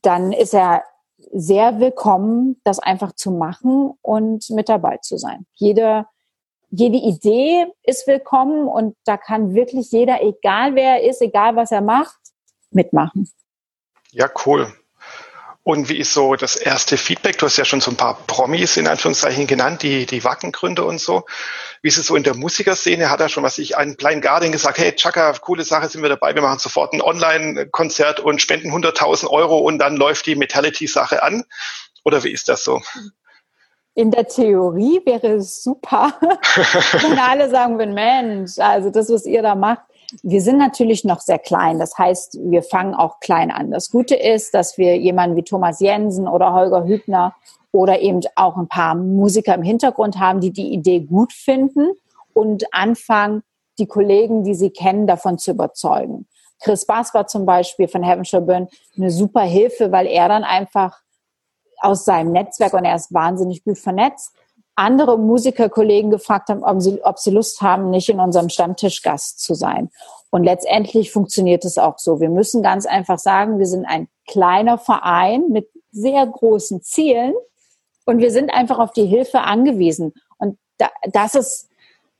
Dann 0.00 0.32
ist 0.32 0.54
er 0.54 0.84
sehr 1.32 1.80
willkommen, 1.80 2.62
das 2.64 2.78
einfach 2.78 3.12
zu 3.12 3.30
machen 3.30 3.92
und 4.00 4.48
mit 4.48 4.70
dabei 4.70 4.96
zu 5.02 5.18
sein. 5.18 5.44
Jede, 5.52 6.06
jede 6.72 6.96
Idee 6.96 7.66
ist 7.82 8.06
willkommen 8.06 8.66
und 8.66 8.96
da 9.04 9.18
kann 9.18 9.54
wirklich 9.54 9.92
jeder, 9.92 10.22
egal 10.22 10.74
wer 10.74 11.02
er 11.02 11.08
ist, 11.08 11.20
egal 11.20 11.54
was 11.54 11.70
er 11.70 11.82
macht, 11.82 12.16
mitmachen. 12.70 13.30
Ja, 14.10 14.30
cool. 14.46 14.72
Und 15.64 15.90
wie 15.90 15.98
ist 15.98 16.14
so 16.14 16.34
das 16.34 16.56
erste 16.56 16.96
Feedback? 16.96 17.38
Du 17.38 17.46
hast 17.46 17.58
ja 17.58 17.66
schon 17.66 17.82
so 17.82 17.90
ein 17.90 17.96
paar 17.96 18.16
Promis 18.26 18.78
in 18.78 18.88
Anführungszeichen 18.88 19.46
genannt, 19.46 19.82
die, 19.82 20.06
die 20.06 20.24
Wackengründe 20.24 20.82
und 20.82 20.98
so. 20.98 21.24
Wie 21.82 21.88
ist 21.88 21.98
es 21.98 22.06
so 22.06 22.16
in 22.16 22.22
der 22.22 22.34
Musikerszene? 22.34 23.10
Hat 23.10 23.20
er 23.20 23.28
schon, 23.28 23.44
was 23.44 23.58
ich, 23.58 23.76
einen 23.76 23.96
Blind 23.96 24.22
Guardian 24.22 24.50
gesagt, 24.50 24.78
hey, 24.78 24.92
Chaka, 24.96 25.34
coole 25.34 25.64
Sache, 25.64 25.88
sind 25.88 26.02
wir 26.02 26.08
dabei, 26.08 26.34
wir 26.34 26.42
machen 26.42 26.58
sofort 26.58 26.94
ein 26.94 27.02
Online-Konzert 27.02 28.18
und 28.18 28.40
spenden 28.40 28.72
100.000 28.72 29.28
Euro 29.28 29.58
und 29.58 29.78
dann 29.78 29.96
läuft 29.96 30.24
die 30.24 30.36
Metality-Sache 30.36 31.22
an? 31.22 31.44
Oder 32.02 32.24
wie 32.24 32.32
ist 32.32 32.48
das 32.48 32.64
so? 32.64 32.80
In 33.94 34.10
der 34.10 34.26
Theorie 34.26 35.00
wäre 35.04 35.34
es 35.34 35.62
super, 35.62 36.14
wenn 36.20 37.18
alle 37.18 37.50
sagen 37.50 37.78
würden, 37.78 37.92
Mensch, 37.92 38.58
also 38.58 38.88
das, 38.88 39.10
was 39.10 39.26
ihr 39.26 39.42
da 39.42 39.54
macht, 39.54 39.82
wir 40.22 40.40
sind 40.40 40.58
natürlich 40.58 41.04
noch 41.04 41.20
sehr 41.20 41.38
klein. 41.38 41.78
Das 41.78 41.96
heißt, 41.98 42.38
wir 42.42 42.62
fangen 42.62 42.94
auch 42.94 43.20
klein 43.20 43.50
an. 43.50 43.70
Das 43.70 43.90
Gute 43.90 44.14
ist, 44.14 44.54
dass 44.54 44.78
wir 44.78 44.96
jemanden 44.96 45.36
wie 45.36 45.42
Thomas 45.42 45.80
Jensen 45.80 46.28
oder 46.28 46.52
Holger 46.52 46.84
Hübner 46.84 47.34
oder 47.70 48.00
eben 48.00 48.20
auch 48.36 48.56
ein 48.56 48.68
paar 48.68 48.94
Musiker 48.94 49.54
im 49.54 49.62
Hintergrund 49.62 50.18
haben, 50.18 50.40
die 50.40 50.52
die 50.52 50.72
Idee 50.72 51.00
gut 51.00 51.32
finden 51.32 51.92
und 52.34 52.64
anfangen, 52.72 53.42
die 53.78 53.86
Kollegen, 53.86 54.44
die 54.44 54.54
sie 54.54 54.70
kennen, 54.70 55.06
davon 55.06 55.38
zu 55.38 55.50
überzeugen. 55.50 56.26
Chris 56.60 56.86
Bass 56.86 57.12
war 57.14 57.26
zum 57.26 57.44
Beispiel 57.44 57.88
von 57.88 58.02
Heaven 58.02 58.24
Shall 58.24 58.42
Burn 58.42 58.68
eine 58.96 59.10
super 59.10 59.42
Hilfe, 59.42 59.90
weil 59.90 60.06
er 60.06 60.28
dann 60.28 60.44
einfach 60.44 61.01
aus 61.82 62.04
seinem 62.04 62.32
Netzwerk 62.32 62.74
und 62.74 62.84
er 62.84 62.96
ist 62.96 63.12
wahnsinnig 63.12 63.64
gut 63.64 63.78
vernetzt, 63.78 64.32
andere 64.74 65.18
Musikerkollegen 65.18 66.10
gefragt 66.10 66.48
haben, 66.48 66.64
ob 66.64 66.80
sie, 66.80 67.02
ob 67.02 67.18
sie 67.18 67.30
Lust 67.30 67.60
haben, 67.60 67.90
nicht 67.90 68.08
in 68.08 68.20
unserem 68.20 68.48
Stammtisch 68.48 69.02
Gast 69.02 69.40
zu 69.40 69.54
sein. 69.54 69.90
Und 70.30 70.44
letztendlich 70.44 71.12
funktioniert 71.12 71.64
es 71.64 71.76
auch 71.76 71.98
so. 71.98 72.20
Wir 72.20 72.30
müssen 72.30 72.62
ganz 72.62 72.86
einfach 72.86 73.18
sagen, 73.18 73.58
wir 73.58 73.66
sind 73.66 73.84
ein 73.84 74.08
kleiner 74.26 74.78
Verein 74.78 75.48
mit 75.50 75.68
sehr 75.90 76.26
großen 76.26 76.80
Zielen 76.82 77.34
und 78.06 78.18
wir 78.18 78.30
sind 78.30 78.52
einfach 78.52 78.78
auf 78.78 78.92
die 78.92 79.04
Hilfe 79.04 79.40
angewiesen. 79.40 80.14
Und 80.38 80.58
da, 80.78 80.88
das 81.12 81.34
ist, 81.34 81.68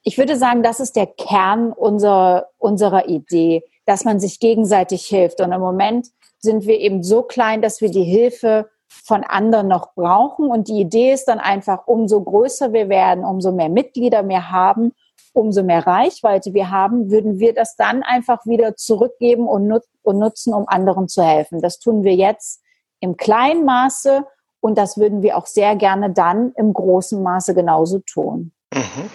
ich 0.02 0.18
würde 0.18 0.36
sagen, 0.36 0.62
das 0.62 0.78
ist 0.78 0.94
der 0.94 1.06
Kern 1.06 1.72
unserer, 1.72 2.48
unserer 2.58 3.08
Idee, 3.08 3.64
dass 3.86 4.04
man 4.04 4.20
sich 4.20 4.40
gegenseitig 4.40 5.06
hilft. 5.06 5.40
Und 5.40 5.52
im 5.52 5.60
Moment 5.60 6.08
sind 6.38 6.66
wir 6.66 6.78
eben 6.80 7.02
so 7.02 7.22
klein, 7.22 7.62
dass 7.62 7.80
wir 7.80 7.90
die 7.90 8.04
Hilfe 8.04 8.68
von 9.04 9.24
anderen 9.24 9.68
noch 9.68 9.94
brauchen. 9.94 10.48
Und 10.48 10.68
die 10.68 10.80
Idee 10.80 11.12
ist 11.12 11.26
dann 11.26 11.40
einfach, 11.40 11.86
umso 11.86 12.22
größer 12.22 12.72
wir 12.72 12.88
werden, 12.88 13.24
umso 13.24 13.52
mehr 13.52 13.68
Mitglieder 13.68 14.28
wir 14.28 14.50
haben, 14.50 14.92
umso 15.32 15.62
mehr 15.62 15.86
Reichweite 15.86 16.54
wir 16.54 16.70
haben, 16.70 17.10
würden 17.10 17.38
wir 17.38 17.54
das 17.54 17.76
dann 17.76 18.02
einfach 18.02 18.44
wieder 18.44 18.76
zurückgeben 18.76 19.48
und, 19.48 19.66
nut 19.66 19.82
und 20.02 20.18
nutzen, 20.18 20.52
um 20.52 20.68
anderen 20.68 21.08
zu 21.08 21.22
helfen. 21.22 21.60
Das 21.60 21.78
tun 21.78 22.04
wir 22.04 22.14
jetzt 22.14 22.60
im 23.00 23.16
kleinen 23.16 23.64
Maße 23.64 24.24
und 24.60 24.78
das 24.78 24.96
würden 24.96 25.22
wir 25.22 25.36
auch 25.36 25.46
sehr 25.46 25.74
gerne 25.76 26.10
dann 26.10 26.52
im 26.56 26.72
großen 26.72 27.22
Maße 27.22 27.54
genauso 27.54 27.98
tun. 28.00 28.52
Mhm. 28.72 29.10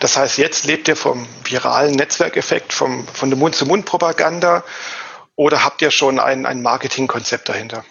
Das 0.00 0.16
heißt, 0.16 0.38
jetzt 0.38 0.64
lebt 0.64 0.88
ihr 0.88 0.96
vom 0.96 1.26
viralen 1.44 1.94
Netzwerkeffekt, 1.94 2.72
vom, 2.72 3.06
von 3.08 3.30
der 3.30 3.38
Mund-zu-Mund-Propaganda 3.38 4.62
oder 5.34 5.64
habt 5.64 5.82
ihr 5.82 5.90
schon 5.90 6.18
ein, 6.18 6.46
ein 6.46 6.62
Marketingkonzept 6.62 7.48
dahinter? 7.48 7.84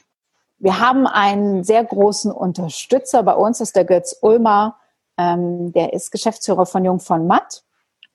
Wir 0.59 0.79
haben 0.79 1.05
einen 1.05 1.63
sehr 1.63 1.83
großen 1.83 2.31
Unterstützer 2.31 3.23
bei 3.23 3.35
uns, 3.35 3.59
das 3.59 3.69
ist 3.69 3.75
der 3.75 3.85
Götz 3.85 4.17
Ulmer. 4.21 4.77
Ähm, 5.17 5.71
der 5.71 5.93
ist 5.93 6.11
Geschäftsführer 6.11 6.65
von 6.65 6.85
Jung 6.85 6.99
von 6.99 7.27
Matt. 7.27 7.63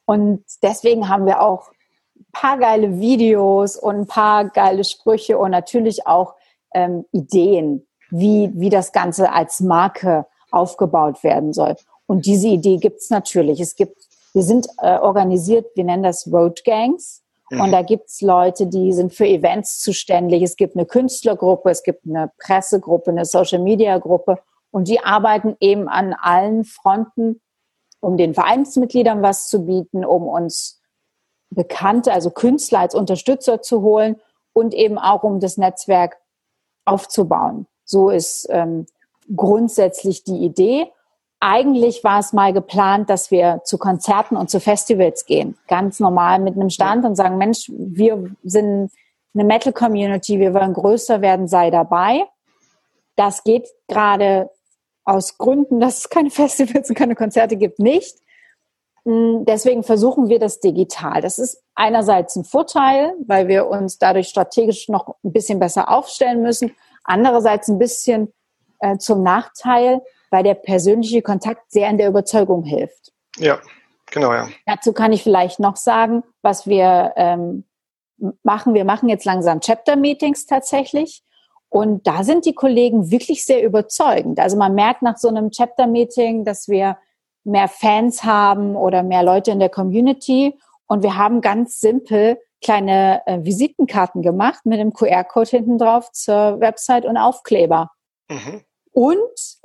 Und 0.05 0.45
deswegen 0.63 1.09
haben 1.09 1.27
wir 1.27 1.41
auch 1.41 1.71
ein 2.17 2.27
paar 2.33 2.59
geile 2.59 2.99
Videos 2.99 3.77
und 3.77 3.97
ein 3.97 4.07
paar 4.07 4.49
geile 4.49 4.85
Sprüche 4.85 5.39
und 5.39 5.51
natürlich 5.51 6.07
auch 6.07 6.35
ähm, 6.75 7.05
Ideen, 7.13 7.87
wie, 8.11 8.51
wie 8.55 8.71
das 8.71 8.93
Ganze 8.93 9.33
als 9.33 9.61
Marke 9.61 10.27
aufgebaut 10.51 11.23
werden 11.23 11.53
soll. 11.53 11.77
Und 12.07 12.27
diese 12.27 12.49
Idee 12.49 12.77
gibt's 12.77 13.11
natürlich. 13.11 13.61
Es 13.61 13.75
gibt, 13.75 13.97
wir 14.33 14.43
sind 14.43 14.67
äh, 14.79 14.99
organisiert, 14.99 15.67
wir 15.75 15.85
nennen 15.85 16.03
das 16.03 16.31
Road 16.31 16.65
Gangs. 16.65 17.22
Und 17.61 17.73
da 17.73 17.83
gibt's 17.83 18.21
Leute, 18.21 18.67
die 18.67 18.93
sind 18.93 19.13
für 19.13 19.27
Events 19.27 19.81
zuständig. 19.81 20.43
Es 20.43 20.57
gibt 20.57 20.77
eine 20.77 20.87
Künstlergruppe, 20.87 21.71
es 21.71 21.83
gibt 21.83 22.07
eine 22.07 22.31
Pressegruppe, 22.39 23.11
eine 23.11 23.25
Social-Media-Gruppe. 23.25 24.39
Und 24.71 24.89
die 24.89 25.01
arbeiten 25.01 25.57
eben 25.61 25.89
an 25.89 26.15
allen 26.15 26.65
Fronten, 26.65 27.41
um 28.01 28.17
den 28.17 28.35
Vereinsmitgliedern 28.35 29.23
was 29.23 29.49
zu 29.49 29.67
bieten, 29.67 30.05
um 30.05 30.27
uns 30.27 30.81
Bekannte, 31.51 32.13
also 32.13 32.31
Künstler 32.31 32.81
als 32.81 32.95
Unterstützer 32.95 33.61
zu 33.61 33.83
holen 33.83 34.17
und 34.55 34.75
eben 34.75 34.99
auch 34.99 35.23
um 35.23 35.39
das 35.39 35.59
Netzwerk 35.59 36.19
aufzubauen. 36.85 37.67
So 37.85 38.09
ist 38.09 38.47
ähm, 38.51 38.87
grundsätzlich 39.35 40.25
die 40.25 40.39
Idee. 40.39 40.91
Eigentlich 41.43 42.05
war 42.05 42.21
es 42.21 42.33
mal 42.33 42.53
geplant, 42.53 43.11
dass 43.11 43.33
wir 43.33 43.63
zu 43.65 43.77
Konzerten 43.77 44.37
und 44.37 44.49
zu 44.49 44.61
Festivals 44.61 45.27
gehen. 45.27 45.59
Ganz 45.67 45.99
normal 45.99 46.39
mit 46.39 46.55
einem 46.55 46.71
Stand 46.71 47.05
und 47.05 47.17
sagen, 47.17 47.37
Mensch, 47.37 47.69
wir 47.69 48.31
sind 48.45 48.93
eine 49.35 49.45
Metal-Community, 49.45 50.39
wir 50.39 50.55
wollen 50.55 50.73
größer 50.73 51.21
werden, 51.21 51.49
sei 51.49 51.71
dabei. 51.71 52.27
Das 53.17 53.43
geht 53.43 53.69
gerade 53.89 54.51
aus 55.05 55.37
Gründen, 55.37 55.81
dass 55.81 55.99
es 55.99 56.09
keine 56.09 56.31
Festivals 56.31 56.89
und 56.89 56.95
keine 56.95 57.17
Konzerte 57.17 57.57
gibt, 57.57 57.81
nicht. 57.81 58.17
Hm, 59.05 59.45
deswegen 59.45 59.83
versuchen 59.83 60.29
wir 60.29 60.39
das 60.39 60.61
digital. 60.61 61.23
Das 61.23 61.41
ist 61.41 61.61
einerseits 61.75 62.37
ein 62.37 62.45
Vorteil, 62.45 63.15
weil 63.27 63.49
wir 63.49 63.67
uns 63.67 63.99
dadurch 63.99 64.29
strategisch 64.29 64.89
noch 64.89 65.17
ein 65.25 65.33
bisschen 65.33 65.59
besser 65.59 65.91
aufstellen 65.91 66.41
müssen. 66.41 66.77
Andererseits 67.03 67.67
ein 67.67 67.81
bisschen 67.81 68.33
äh, 68.79 68.97
zum 68.99 69.25
Nachteil, 69.25 70.03
weil 70.33 70.43
der 70.43 70.55
persönliche 70.55 71.23
Kontakt 71.23 71.71
sehr 71.71 71.89
in 71.91 71.99
der 71.99 72.09
Überzeugung 72.09 72.65
hilft. 72.65 73.13
Ja, 73.37 73.61
genau, 74.11 74.33
ja. 74.33 74.49
Dazu 74.67 74.93
kann 74.93 75.13
ich 75.13 75.23
vielleicht 75.23 75.61
noch 75.61 75.77
sagen, 75.77 76.25
was 76.41 76.67
wir 76.67 77.13
ähm, 77.17 77.65
machen. 78.43 78.75
Wir 78.75 78.85
machen 78.85 79.09
jetzt 79.09 79.27
langsam 79.27 79.61
Chapter-Meetings 79.61 80.47
tatsächlich. 80.47 81.23
Und 81.69 82.07
da 82.07 82.25
sind 82.25 82.47
die 82.47 82.55
Kollegen 82.55 83.11
wirklich 83.11 83.45
sehr 83.45 83.63
überzeugend. 83.63 84.41
Also 84.41 84.57
man 84.57 84.75
merkt 84.75 85.03
nach 85.03 85.19
so 85.19 85.29
einem 85.29 85.51
Chapter-Meeting, 85.51 86.45
dass 86.45 86.69
wir 86.69 86.97
mehr 87.45 87.69
Fans 87.69 88.25
haben 88.25 88.75
oder 88.75 89.03
mehr 89.03 89.23
Leute 89.23 89.51
in 89.51 89.59
der 89.59 89.71
Community. 89.71 90.59
Und 90.87 91.03
wir 91.03 91.17
haben 91.17 91.41
ganz 91.41 91.81
simpel 91.81 92.39
kleine 92.63 93.23
äh, 93.27 93.45
Visitenkarten 93.45 94.23
gemacht 94.23 94.65
mit 94.65 94.81
einem 94.81 94.93
QR-Code 94.93 95.51
hinten 95.51 95.79
drauf 95.79 96.11
zur 96.13 96.61
Website 96.61 97.05
und 97.05 97.17
Aufkleber. 97.19 97.91
Mhm. 98.31 98.63
Und 98.93 99.19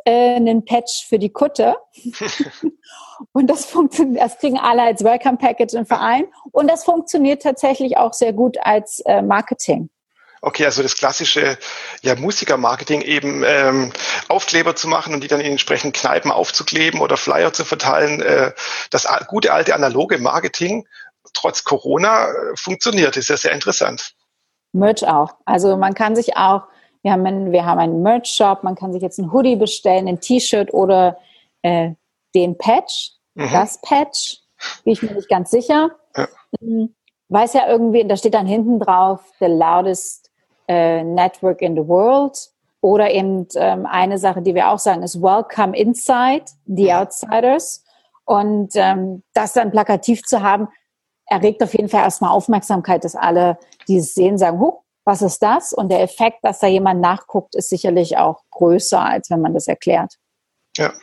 äh, 0.06 0.36
einen 0.36 0.64
Patch 0.64 1.06
für 1.08 1.20
die 1.20 1.30
Kutte. 1.30 1.76
und 3.34 3.48
das 3.48 3.66
funktioniert, 3.66 4.24
das 4.24 4.38
kriegen 4.38 4.58
alle 4.58 4.84
als 4.84 5.04
Welcome 5.04 5.38
Package 5.38 5.74
im 5.74 5.86
Verein. 5.86 6.26
Und 6.52 6.70
das 6.70 6.86
funktioniert 6.86 7.42
tatsächlich 7.42 7.98
auch 7.98 8.14
sehr 8.14 8.34
gut 8.34 8.58
als 8.62 9.02
äh, 9.02 9.22
Marketing. 9.22 9.90
Okay, 10.42 10.66
also 10.66 10.84
das 10.84 10.96
klassische 10.96 11.58
ja, 12.04 12.16
Musikermarketing 12.16 13.02
eben 13.02 13.44
ähm, 13.46 13.92
Aufkleber 14.30 14.76
zu 14.76 14.88
machen 14.88 15.14
und 15.14 15.24
die 15.24 15.28
dann 15.28 15.42
in 15.42 15.52
entsprechenden 15.52 15.94
Kneipen 15.94 16.32
aufzukleben 16.32 17.02
oder 17.02 17.18
Flyer 17.18 17.52
zu 17.54 17.66
verteilen. 17.66 18.22
Äh, 18.22 18.52
das 18.92 19.08
gute 19.28 19.52
alte 19.52 19.74
analoge 19.74 20.20
Marketing 20.20 20.88
trotz 21.34 21.64
Corona 21.64 22.28
äh, 22.28 22.34
funktioniert. 22.56 23.18
Ist 23.18 23.30
ja 23.30 23.38
sehr 23.38 23.52
interessant. 23.52 24.14
Merch 24.74 25.08
auch. 25.08 25.36
Also 25.46 25.78
man 25.78 25.94
kann 25.94 26.16
sich 26.16 26.38
auch, 26.38 26.64
wir 27.04 27.12
haben 27.12 27.26
einen, 27.26 27.52
wir 27.52 27.66
haben 27.66 27.80
einen 27.80 28.02
Merch-Shop, 28.02 28.64
man 28.64 28.76
kann 28.76 28.94
sich 28.94 29.02
jetzt 29.02 29.20
ein 29.20 29.32
Hoodie 29.32 29.56
bestellen, 29.56 30.08
ein 30.08 30.20
T-Shirt 30.20 30.74
oder 30.74 31.18
äh, 31.62 31.92
den 32.36 32.58
Patch, 32.58 33.12
mhm. 33.36 33.50
das 33.52 33.80
Patch, 33.82 34.38
bin 34.84 34.94
ich 34.94 35.04
mir 35.04 35.14
nicht 35.14 35.30
ganz 35.30 35.52
sicher. 35.52 35.92
Ja. 36.16 36.28
Hm, 36.60 36.94
weiß 37.30 37.54
ja 37.54 37.68
irgendwie, 37.68 38.06
da 38.06 38.16
steht 38.16 38.34
dann 38.34 38.48
hinten 38.48 38.80
drauf, 38.80 39.22
the 39.40 39.46
loudest 39.46 40.32
äh, 40.68 41.04
Network 41.04 41.62
in 41.62 41.76
the 41.76 41.88
World. 41.88 42.38
Oder 42.82 43.12
eben 43.12 43.48
ähm, 43.56 43.86
eine 43.86 44.18
Sache, 44.18 44.42
die 44.42 44.54
wir 44.54 44.70
auch 44.70 44.80
sagen, 44.80 45.02
ist 45.02 45.22
Welcome 45.22 45.76
Inside, 45.76 46.46
the 46.68 46.94
Outsiders. 46.94 47.84
Und 48.24 48.76
ähm, 48.76 49.24
das 49.34 49.54
dann 49.54 49.72
plakativ 49.72 50.24
zu 50.24 50.42
haben, 50.42 50.68
erregt 51.26 51.62
auf 51.64 51.74
jeden 51.74 51.90
Fall 51.90 52.04
erstmal 52.04 52.32
Aufmerksamkeit, 52.32 53.04
dass 53.04 53.16
alle, 53.16 53.58
die 53.88 53.98
es 53.98 54.14
sehen, 54.14 54.38
sagen, 54.38 54.60
huh, 54.60 54.80
was 55.08 55.22
ist 55.22 55.40
das? 55.40 55.72
Und 55.72 55.90
der 55.90 56.02
Effekt, 56.02 56.40
dass 56.44 56.60
da 56.60 56.68
jemand 56.68 57.00
nachguckt, 57.00 57.56
ist 57.56 57.70
sicherlich 57.70 58.18
auch 58.18 58.44
größer, 58.52 59.00
als 59.00 59.30
wenn 59.32 59.42
man 59.42 59.54
das 59.54 59.68
erklärt. 59.68 60.16
Ja. 60.76 60.94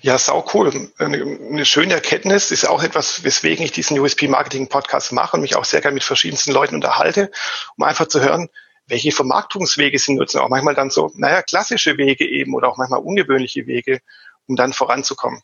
Ja, 0.00 0.16
sau 0.16 0.46
cool. 0.54 0.88
Eine, 0.98 1.22
eine 1.22 1.64
schöne 1.64 1.94
Erkenntnis 1.94 2.52
ist 2.52 2.66
auch 2.66 2.82
etwas, 2.82 3.24
weswegen 3.24 3.64
ich 3.64 3.72
diesen 3.72 3.98
USP 3.98 4.28
Marketing 4.28 4.68
Podcast 4.68 5.12
mache 5.12 5.36
und 5.36 5.42
mich 5.42 5.56
auch 5.56 5.64
sehr 5.64 5.80
gerne 5.80 5.94
mit 5.94 6.04
verschiedensten 6.04 6.52
Leuten 6.52 6.76
unterhalte, 6.76 7.30
um 7.76 7.84
einfach 7.84 8.06
zu 8.06 8.20
hören, 8.20 8.48
welche 8.86 9.10
Vermarktungswege 9.10 9.98
sie 9.98 10.14
nutzen. 10.14 10.38
Auch 10.38 10.48
manchmal 10.48 10.76
dann 10.76 10.88
so, 10.88 11.10
naja, 11.16 11.42
klassische 11.42 11.98
Wege 11.98 12.24
eben 12.24 12.54
oder 12.54 12.68
auch 12.68 12.76
manchmal 12.76 13.00
ungewöhnliche 13.00 13.66
Wege, 13.66 13.98
um 14.46 14.54
dann 14.54 14.72
voranzukommen. 14.72 15.42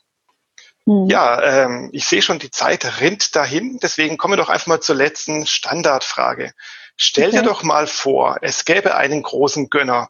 Mhm. 0.86 1.06
Ja, 1.08 1.42
ähm, 1.42 1.90
ich 1.92 2.06
sehe 2.06 2.22
schon, 2.22 2.38
die 2.38 2.52
Zeit 2.52 3.00
rinnt 3.00 3.34
dahin. 3.34 3.78
Deswegen 3.82 4.16
kommen 4.16 4.34
wir 4.34 4.38
doch 4.38 4.48
einfach 4.48 4.68
mal 4.68 4.80
zur 4.80 4.94
letzten 4.94 5.44
Standardfrage. 5.44 6.52
Stell 6.96 7.28
okay. 7.28 7.38
dir 7.38 7.42
doch 7.42 7.62
mal 7.62 7.86
vor, 7.86 8.38
es 8.42 8.64
gäbe 8.64 8.94
einen 8.94 9.22
großen 9.22 9.68
Gönner. 9.68 10.08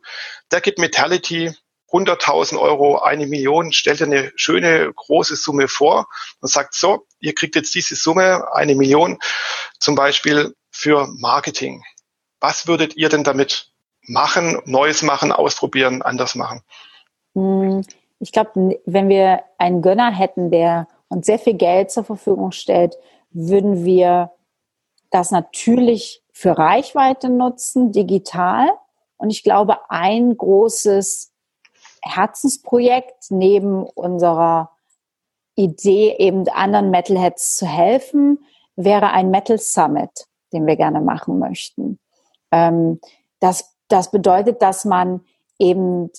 Der 0.50 0.60
gibt 0.60 0.78
Metality 0.78 1.54
100.000 1.90 2.58
Euro, 2.58 2.98
eine 2.98 3.26
Million, 3.26 3.72
stellt 3.72 4.02
eine 4.02 4.32
schöne 4.34 4.92
große 4.92 5.36
Summe 5.36 5.68
vor 5.68 6.08
und 6.40 6.48
sagt 6.48 6.74
so, 6.74 7.06
ihr 7.20 7.34
kriegt 7.34 7.54
jetzt 7.54 7.74
diese 7.74 7.94
Summe, 7.94 8.52
eine 8.52 8.74
Million, 8.74 9.18
zum 9.78 9.94
Beispiel 9.94 10.54
für 10.70 11.06
Marketing. 11.18 11.84
Was 12.40 12.66
würdet 12.66 12.96
ihr 12.96 13.08
denn 13.08 13.22
damit 13.22 13.70
machen, 14.02 14.60
Neues 14.64 15.02
machen, 15.02 15.30
ausprobieren, 15.30 16.02
anders 16.02 16.34
machen? 16.34 16.62
Hm, 17.34 17.82
ich 18.18 18.32
glaube, 18.32 18.80
wenn 18.84 19.08
wir 19.08 19.44
einen 19.58 19.80
Gönner 19.80 20.12
hätten, 20.12 20.50
der 20.50 20.88
uns 21.08 21.26
sehr 21.26 21.38
viel 21.38 21.54
Geld 21.54 21.92
zur 21.92 22.04
Verfügung 22.04 22.50
stellt, 22.50 22.96
würden 23.30 23.84
wir 23.84 24.32
das 25.10 25.30
natürlich 25.30 26.23
für 26.34 26.58
Reichweite 26.58 27.30
nutzen, 27.30 27.92
digital. 27.92 28.68
Und 29.16 29.30
ich 29.30 29.42
glaube, 29.44 29.78
ein 29.88 30.36
großes 30.36 31.32
Herzensprojekt 32.02 33.30
neben 33.30 33.84
unserer 33.84 34.72
Idee, 35.54 36.16
eben 36.18 36.46
anderen 36.48 36.90
Metalheads 36.90 37.56
zu 37.56 37.66
helfen, 37.66 38.44
wäre 38.76 39.12
ein 39.12 39.30
Metal 39.30 39.58
Summit, 39.58 40.26
den 40.52 40.66
wir 40.66 40.76
gerne 40.76 41.00
machen 41.00 41.38
möchten. 41.38 42.00
Ähm, 42.50 43.00
das, 43.38 43.72
das 43.86 44.10
bedeutet, 44.10 44.60
dass 44.60 44.84
man 44.84 45.20
eben 45.60 46.10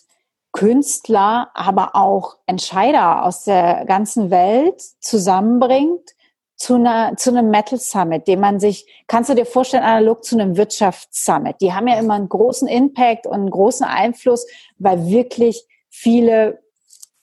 Künstler, 0.53 1.51
aber 1.53 1.97
auch 1.97 2.37
Entscheider 2.45 3.25
aus 3.25 3.43
der 3.43 3.83
ganzen 3.85 4.31
Welt 4.31 4.81
zusammenbringt 5.01 6.14
zu, 6.55 6.75
einer, 6.75 7.17
zu 7.17 7.31
einem 7.31 7.49
Metal 7.49 7.79
Summit, 7.79 8.27
den 8.27 8.39
man 8.39 8.59
sich, 8.59 8.85
kannst 9.07 9.29
du 9.29 9.35
dir 9.35 9.45
vorstellen, 9.45 9.83
analog 9.83 10.23
zu 10.23 10.35
einem 10.35 10.57
Wirtschaftssummit. 10.57 11.57
Die 11.61 11.73
haben 11.73 11.87
ja 11.87 11.99
immer 11.99 12.13
einen 12.13 12.29
großen 12.29 12.67
Impact 12.67 13.27
und 13.27 13.33
einen 13.33 13.49
großen 13.49 13.85
Einfluss, 13.85 14.45
weil 14.77 15.07
wirklich 15.07 15.65
viele, 15.89 16.63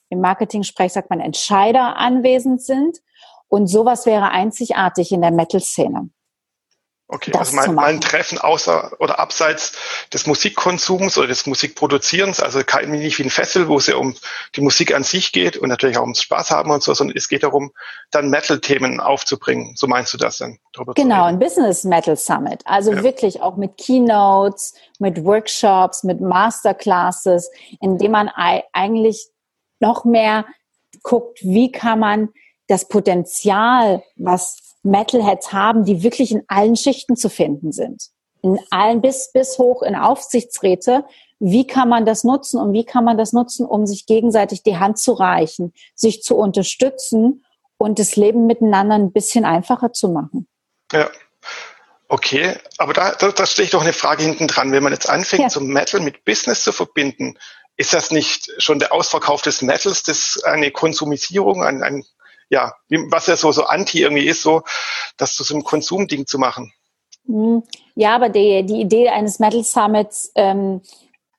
im 0.09 0.21
Marketing-Sprech 0.21 0.93
sagt 0.93 1.11
man, 1.11 1.21
Entscheider 1.21 1.97
anwesend 1.97 2.63
sind. 2.63 2.99
Und 3.49 3.67
sowas 3.67 4.07
wäre 4.07 4.31
einzigartig 4.31 5.13
in 5.13 5.23
der 5.23 5.31
Metal-Szene. 5.31 6.11
Okay, 7.15 7.31
also 7.37 7.55
mein, 7.55 7.75
mein 7.75 8.01
Treffen 8.01 8.39
außer 8.39 8.93
oder 8.99 9.19
abseits 9.19 9.75
des 10.15 10.27
Musikkonsums 10.27 11.19
oder 11.19 11.27
des 11.27 11.45
Musikproduzierens, 11.45 12.41
also 12.41 12.65
kein 12.65 12.91
nicht 12.91 13.19
wie 13.19 13.25
ein 13.25 13.31
Festival, 13.31 13.69
wo 13.69 13.77
es 13.77 13.87
ja 13.87 13.97
um 13.97 14.15
die 14.57 14.63
Musik 14.63 14.95
an 14.95 15.03
sich 15.03 15.31
geht 15.31 15.59
und 15.59 15.69
natürlich 15.69 15.99
auch 15.99 16.03
ums 16.03 16.23
Spaß 16.23 16.51
haben 16.51 16.71
und 16.71 16.83
so, 16.83 16.95
sondern 16.95 17.15
es 17.15 17.29
geht 17.29 17.43
darum, 17.43 17.73
dann 18.13 18.31
Metal-Themen 18.31 18.99
aufzubringen. 18.99 19.75
So 19.77 19.87
meinst 19.89 20.15
du 20.15 20.17
das 20.17 20.39
denn? 20.39 20.59
Genau, 20.95 21.25
ein 21.25 21.39
Business 21.39 21.85
Metal 21.85 22.17
Summit. 22.17 22.63
Also 22.65 22.93
ja. 22.93 23.03
wirklich 23.03 23.43
auch 23.43 23.57
mit 23.57 23.77
Keynotes, 23.77 24.73
mit 24.99 25.23
Workshops, 25.23 26.05
mit 26.05 26.23
Masterclasses, 26.23 27.51
in 27.83 27.99
dem 27.99 28.13
man 28.13 28.31
eigentlich 28.73 29.29
noch 29.81 30.07
mehr 30.07 30.47
guckt, 31.03 31.41
wie 31.43 31.71
kann 31.71 31.99
man 31.99 32.31
das 32.69 32.89
Potenzial, 32.89 34.03
was 34.17 34.62
Metalheads 34.83 35.53
haben, 35.53 35.85
die 35.85 36.03
wirklich 36.03 36.33
in 36.33 36.43
allen 36.49 36.77
Schichten 36.77 37.17
zu 37.17 37.29
finden 37.29 37.73
sind. 37.73 38.09
In 38.43 38.59
allen 38.71 39.01
bis, 39.01 39.31
bis 39.33 39.59
hoch 39.59 39.83
in 39.83 39.95
Aufsichtsräte. 39.95 41.05
Wie 41.39 41.67
kann 41.67 41.89
man 41.89 42.05
das 42.05 42.25
nutzen 42.25 42.61
und 42.61 42.73
wie 42.73 42.85
kann 42.85 43.05
man 43.05 43.19
das 43.19 43.33
nutzen, 43.33 43.67
um 43.67 43.87
sich 43.87 44.07
gegenseitig 44.07 44.63
die 44.63 44.79
Hand 44.79 44.99
zu 44.99 45.13
reichen, 45.13 45.73
sich 45.95 46.23
zu 46.23 46.37
unterstützen 46.37 47.45
und 47.79 47.99
das 47.99 48.17
Leben 48.17 48.47
miteinander 48.47 48.97
ein 48.97 49.13
bisschen 49.13 49.45
einfacher 49.45 49.93
zu 49.93 50.09
machen? 50.09 50.49
Ja. 50.93 51.11
Okay, 52.09 52.57
aber 52.77 52.93
da, 52.93 53.13
da, 53.13 53.33
da 53.33 53.47
stehe 53.47 53.65
ich 53.65 53.71
doch 53.71 53.81
eine 53.81 53.95
Frage 53.95 54.23
hinten 54.23 54.47
dran. 54.47 54.71
Wenn 54.71 54.83
man 54.83 54.93
jetzt 54.93 55.09
anfängt, 55.09 55.45
ja. 55.45 55.51
so 55.51 55.61
Metal 55.61 55.99
mit 56.01 56.25
Business 56.25 56.63
zu 56.63 56.71
verbinden, 56.71 57.39
ist 57.77 57.95
das 57.95 58.11
nicht 58.11 58.53
schon 58.59 58.79
der 58.79 58.93
Ausverkauf 58.93 59.41
des 59.41 59.63
Metals, 59.63 60.03
das 60.03 60.43
eine 60.45 60.71
Konsumisierung, 60.71 61.63
ein, 61.63 61.83
ein 61.83 62.05
ja, 62.53 62.75
was 63.09 63.27
ja 63.27 63.37
so, 63.37 63.51
so 63.51 63.65
anti 63.65 64.03
irgendwie 64.03 64.27
ist, 64.27 64.43
so, 64.43 64.63
das 65.17 65.35
zu 65.35 65.43
so 65.43 65.55
einem 65.55 65.65
Konsumding 65.65 66.27
zu 66.27 66.39
machen. 66.39 66.71
Hm. 67.27 67.63
Ja, 67.95 68.15
aber 68.15 68.29
die, 68.29 68.65
die 68.67 68.81
Idee 68.81 69.09
eines 69.09 69.39
Metal 69.39 69.65
Summits 69.65 70.31
ähm, 70.35 70.83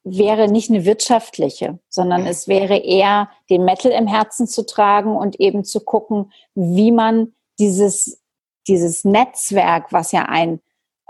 wäre 0.03 0.49
nicht 0.51 0.71
eine 0.71 0.85
wirtschaftliche, 0.85 1.77
sondern 1.87 2.21
mhm. 2.21 2.27
es 2.27 2.47
wäre 2.47 2.77
eher, 2.77 3.29
den 3.49 3.63
Metal 3.63 3.91
im 3.91 4.07
Herzen 4.07 4.47
zu 4.47 4.65
tragen 4.65 5.15
und 5.15 5.39
eben 5.39 5.63
zu 5.63 5.81
gucken, 5.81 6.31
wie 6.55 6.91
man 6.91 7.33
dieses, 7.59 8.19
dieses 8.67 9.05
Netzwerk, 9.05 9.93
was 9.93 10.11
ja 10.11 10.23
ein 10.23 10.61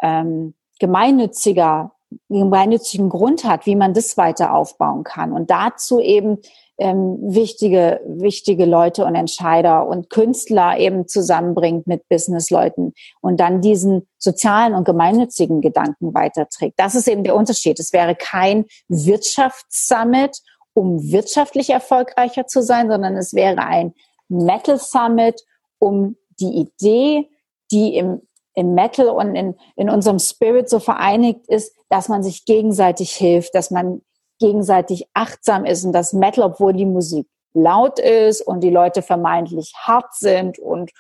ähm, 0.02 0.54
gemeinnütziger 0.80 1.92
gemeinnützigen 2.30 3.10
Grund 3.10 3.44
hat, 3.44 3.66
wie 3.66 3.76
man 3.76 3.96
das 3.96 4.18
weiter 4.18 4.54
aufbauen 4.54 5.04
kann. 5.04 5.32
Und 5.32 5.50
dazu 5.50 6.00
eben 6.00 6.40
ähm, 6.78 7.18
wichtige, 7.22 8.02
wichtige 8.06 8.66
Leute 8.66 9.06
und 9.06 9.16
Entscheider 9.16 9.88
und 9.88 10.10
Künstler 10.10 10.78
eben 10.78 11.08
zusammenbringt 11.08 11.86
mit 11.86 12.08
Businessleuten 12.10 12.94
und 13.22 13.40
dann 13.40 13.62
diesen 13.62 14.08
sozialen 14.18 14.74
und 14.74 14.84
gemeinnützigen 14.84 15.62
Gedanken 15.62 16.14
weiterträgt. 16.14 16.80
Das 16.80 16.96
ist 16.96 17.08
eben 17.08 17.24
der 17.24 17.36
Unterschied. 17.36 17.80
Es 17.80 17.94
wäre 17.94 18.16
kein 18.16 18.66
Wirtschaftssummit, 18.88 20.40
um 20.74 21.12
wirtschaftlich 21.12 21.70
erfolgreicher 21.70 22.48
zu 22.48 22.64
sein, 22.64 22.90
sondern 22.90 23.16
es 23.18 23.34
wäre 23.34 23.60
ein 23.60 23.94
Metal 24.28 24.80
Summit, 24.80 25.44
um 25.78 26.18
die 26.40 26.58
Idee, 26.58 27.30
die 27.72 27.96
im, 27.96 28.22
im 28.56 28.74
Metal 28.74 29.10
und 29.10 29.36
in, 29.36 29.56
in 29.76 29.90
unserem 29.90 30.18
Spirit 30.18 30.70
so 30.70 30.80
vereinigt 30.80 31.48
ist, 31.48 31.76
dass 31.90 32.10
man 32.10 32.24
sich 32.24 32.46
gegenseitig 32.46 33.12
hilft, 33.12 33.54
dass 33.54 33.70
man 33.70 34.02
gegenseitig 34.40 35.08
achtsam 35.14 35.66
ist 35.66 35.86
und 35.86 35.94
das 35.94 36.14
Metal, 36.14 36.44
obwohl 36.44 36.74
die 36.74 36.86
Musik 36.86 37.28
laut 37.54 38.00
ist 38.00 38.42
und 38.42 38.62
die 38.62 38.70
Leute 38.70 39.02
vermeintlich 39.02 39.74
hart 39.78 40.14
sind 40.16 40.60
und 40.60 40.92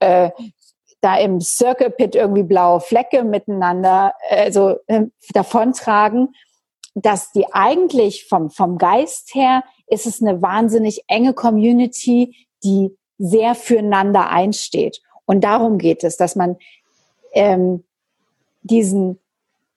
äh, 0.00 0.30
da 1.00 1.16
im 1.16 1.40
Circle 1.40 1.90
Pit 1.90 2.14
irgendwie 2.14 2.42
blaue 2.42 2.80
Flecke 2.80 3.24
miteinander 3.24 4.12
also 4.28 4.76
äh, 4.86 5.06
davontragen, 5.32 6.34
dass 6.94 7.32
die 7.32 7.46
eigentlich 7.52 8.26
vom, 8.26 8.50
vom 8.50 8.76
Geist 8.76 9.34
her 9.34 9.62
ist 9.86 10.06
es 10.06 10.20
eine 10.20 10.42
wahnsinnig 10.42 11.04
enge 11.08 11.32
Community, 11.32 12.48
die 12.62 12.96
sehr 13.18 13.54
füreinander 13.54 14.28
einsteht. 14.30 15.00
Und 15.26 15.42
darum 15.42 15.78
geht 15.78 16.04
es, 16.04 16.16
dass 16.16 16.36
man 16.36 16.56
ähm, 17.32 17.84
diesen 18.62 19.19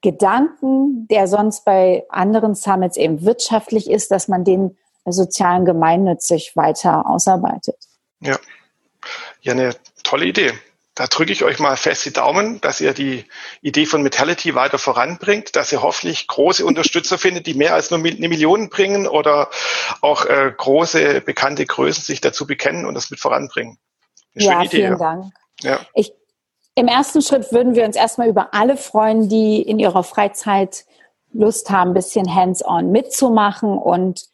Gedanken, 0.04 1.08
der 1.08 1.28
sonst 1.28 1.66
bei 1.66 2.04
anderen 2.10 2.54
Summits 2.54 2.98
eben 2.98 3.26
wirtschaftlich 3.26 3.89
ist, 3.89 4.12
dass 4.12 4.28
man 4.28 4.44
den 4.44 4.78
sozialen 5.06 5.66
gemeinnützig 5.66 6.56
weiter 6.56 7.10
ausarbeitet. 7.10 7.78
Ja, 8.20 8.38
ja, 9.42 9.54
eine 9.54 9.76
tolle 10.04 10.26
Idee. 10.26 10.52
Da 10.96 11.08
drücke 11.08 11.32
ich 11.32 11.44
euch 11.44 11.58
mal 11.58 11.76
fest 11.76 12.06
die 12.06 12.13
Daumen, 12.13 12.62
dass 12.62 12.80
ihr 12.80 12.94
die 12.94 13.26
Idee 13.62 13.88
von 13.88 14.04
Metality 14.04 14.54
weiter 14.54 14.78
voranbringt, 14.78 15.56
dass 15.56 15.72
ihr 15.72 15.82
hoffentlich 15.82 16.28
große 16.28 16.63
Unterstützer 16.63 17.18
findet, 17.18 17.48
die 17.48 17.56
mehr 17.56 17.74
als 17.74 17.89
nur 17.89 18.00
eine 18.00 18.30
Million 18.30 18.70
bringen 18.70 19.08
oder 19.08 19.50
auch 20.02 20.26
äh, 20.26 20.54
große 20.56 21.22
bekannte 21.22 21.66
Größen 21.66 22.04
sich 22.04 22.22
dazu 22.22 22.46
bekennen 22.46 22.86
und 22.86 22.94
das 22.94 23.10
mit 23.10 23.20
voranbringen. 23.20 23.80
Eine 24.36 24.46
ja, 24.46 24.62
Idee, 24.62 24.70
vielen 24.78 24.98
Dank. 25.00 25.34
Ja. 25.62 25.80
Ich 25.96 26.13
im 26.75 26.88
ersten 26.88 27.21
Schritt 27.21 27.51
würden 27.51 27.75
wir 27.75 27.86
uns 27.86 27.95
erstmal 27.95 28.29
über 28.29 28.53
alle 28.53 28.77
freuen, 28.77 29.29
die 29.29 29.62
in 29.62 29.79
ihrer 29.79 30.03
Freizeit 30.03 30.86
Lust 31.31 31.69
haben, 31.69 31.91
ein 31.91 31.95
bisschen 31.95 32.33
hands-on 32.33 32.91
mitzumachen. 32.91 33.77
Und 33.77 34.25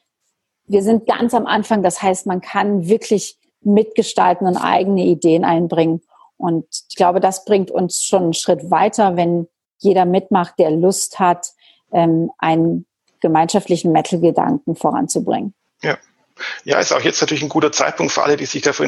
wir 0.66 0.84
sind 0.84 1.06
ganz 1.06 1.34
am 1.34 1.46
Anfang. 1.46 1.84
Das 1.84 2.02
heißt, 2.02 2.28
man 2.28 2.42
kann 2.42 2.88
wirklich 2.88 3.38
mitgestalten 3.62 4.48
und 4.48 4.58
eigene 4.58 5.06
Ideen 5.06 5.44
einbringen. 5.44 6.02
Und 6.38 6.66
ich 6.90 6.96
glaube, 6.96 7.20
das 7.20 7.44
bringt 7.44 7.72
uns 7.72 8.02
schon 8.04 8.24
einen 8.24 8.34
Schritt 8.34 8.72
weiter, 8.72 9.18
wenn 9.18 9.48
jeder 9.80 10.06
mitmacht, 10.06 10.56
der 10.58 10.72
Lust 10.72 11.20
hat, 11.20 11.52
ähm, 11.92 12.32
einen 12.38 12.86
gemeinschaftlichen 13.22 13.92
Metal-Gedanken 13.92 14.76
voranzubringen. 14.76 15.54
Ja. 15.82 15.98
Ja, 16.64 16.80
ist 16.80 16.92
auch 16.92 17.02
jetzt 17.02 17.22
natürlich 17.22 17.44
ein 17.44 17.50
guter 17.50 17.72
Zeitpunkt 17.72 18.12
für 18.12 18.24
alle, 18.24 18.38
die 18.38 18.46
sich 18.46 18.62
dafür 18.62 18.88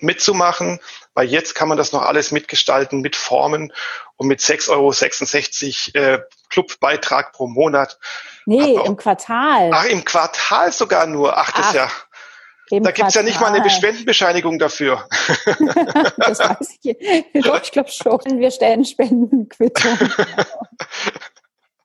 mitzumachen, 0.00 0.80
weil 1.14 1.28
jetzt 1.28 1.54
kann 1.54 1.68
man 1.68 1.78
das 1.78 1.92
noch 1.92 2.02
alles 2.02 2.32
mitgestalten, 2.32 3.00
mitformen 3.00 3.72
und 4.16 4.26
mit 4.28 4.40
6,66 4.40 5.94
Euro 5.94 6.04
äh, 6.04 6.20
Clubbeitrag 6.50 7.32
pro 7.32 7.46
Monat. 7.46 7.98
Nee, 8.46 8.78
auch, 8.78 8.86
im 8.86 8.96
Quartal. 8.96 9.70
Ach, 9.72 9.84
im 9.84 10.04
Quartal 10.04 10.72
sogar 10.72 11.06
nur. 11.06 11.36
Ach, 11.36 11.50
das 11.52 11.66
Ach, 11.68 11.74
ja. 11.74 11.90
Da 12.80 12.90
gibt 12.90 13.08
es 13.08 13.14
ja 13.14 13.22
nicht 13.22 13.38
mal 13.38 13.52
eine 13.52 13.68
Spendenbescheinigung 13.68 14.58
dafür. 14.58 15.06
das 16.16 16.38
weiß 16.38 16.78
ich. 16.82 16.96
Doch, 17.44 17.62
ich 17.62 17.70
glaube 17.70 17.90
schon. 17.90 18.38
Wir 18.38 18.50
stellen 18.50 18.84
Spendenquittung. 18.84 19.98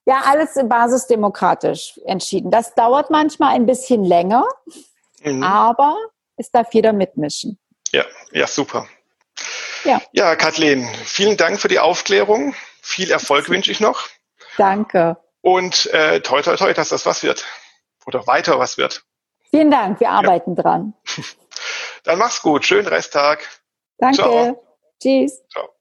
ja, 0.06 0.22
alles 0.24 0.54
basisdemokratisch 0.64 2.00
entschieden. 2.06 2.50
Das 2.50 2.74
dauert 2.74 3.10
manchmal 3.10 3.54
ein 3.54 3.66
bisschen 3.66 4.02
länger. 4.02 4.46
Mhm. 5.22 5.42
Aber 5.42 5.96
es 6.36 6.50
darf 6.50 6.72
jeder 6.72 6.92
mitmischen. 6.92 7.58
Ja, 7.92 8.04
ja, 8.32 8.46
super. 8.46 8.86
Ja. 9.84 10.02
ja, 10.12 10.36
Kathleen, 10.36 10.88
vielen 11.04 11.36
Dank 11.36 11.60
für 11.60 11.68
die 11.68 11.78
Aufklärung. 11.78 12.54
Viel 12.82 13.10
Erfolg 13.10 13.48
wünsche 13.48 13.70
ich 13.70 13.80
noch. 13.80 14.08
Danke. 14.56 15.16
Und 15.40 15.86
äh, 15.92 16.20
toi, 16.20 16.42
toi, 16.42 16.56
toi, 16.56 16.72
dass 16.72 16.88
das 16.88 17.06
was 17.06 17.22
wird. 17.22 17.44
Oder 18.06 18.26
weiter 18.26 18.58
was 18.58 18.76
wird. 18.76 19.04
Vielen 19.50 19.70
Dank, 19.70 20.00
wir 20.00 20.10
arbeiten 20.10 20.56
ja. 20.56 20.62
dran. 20.62 20.94
Dann 22.04 22.18
mach's 22.18 22.42
gut. 22.42 22.64
Schönen 22.64 22.88
Resttag. 22.88 23.46
Danke. 23.98 24.16
Ciao. 24.16 24.64
Tschüss. 25.00 25.42
Ciao. 25.50 25.77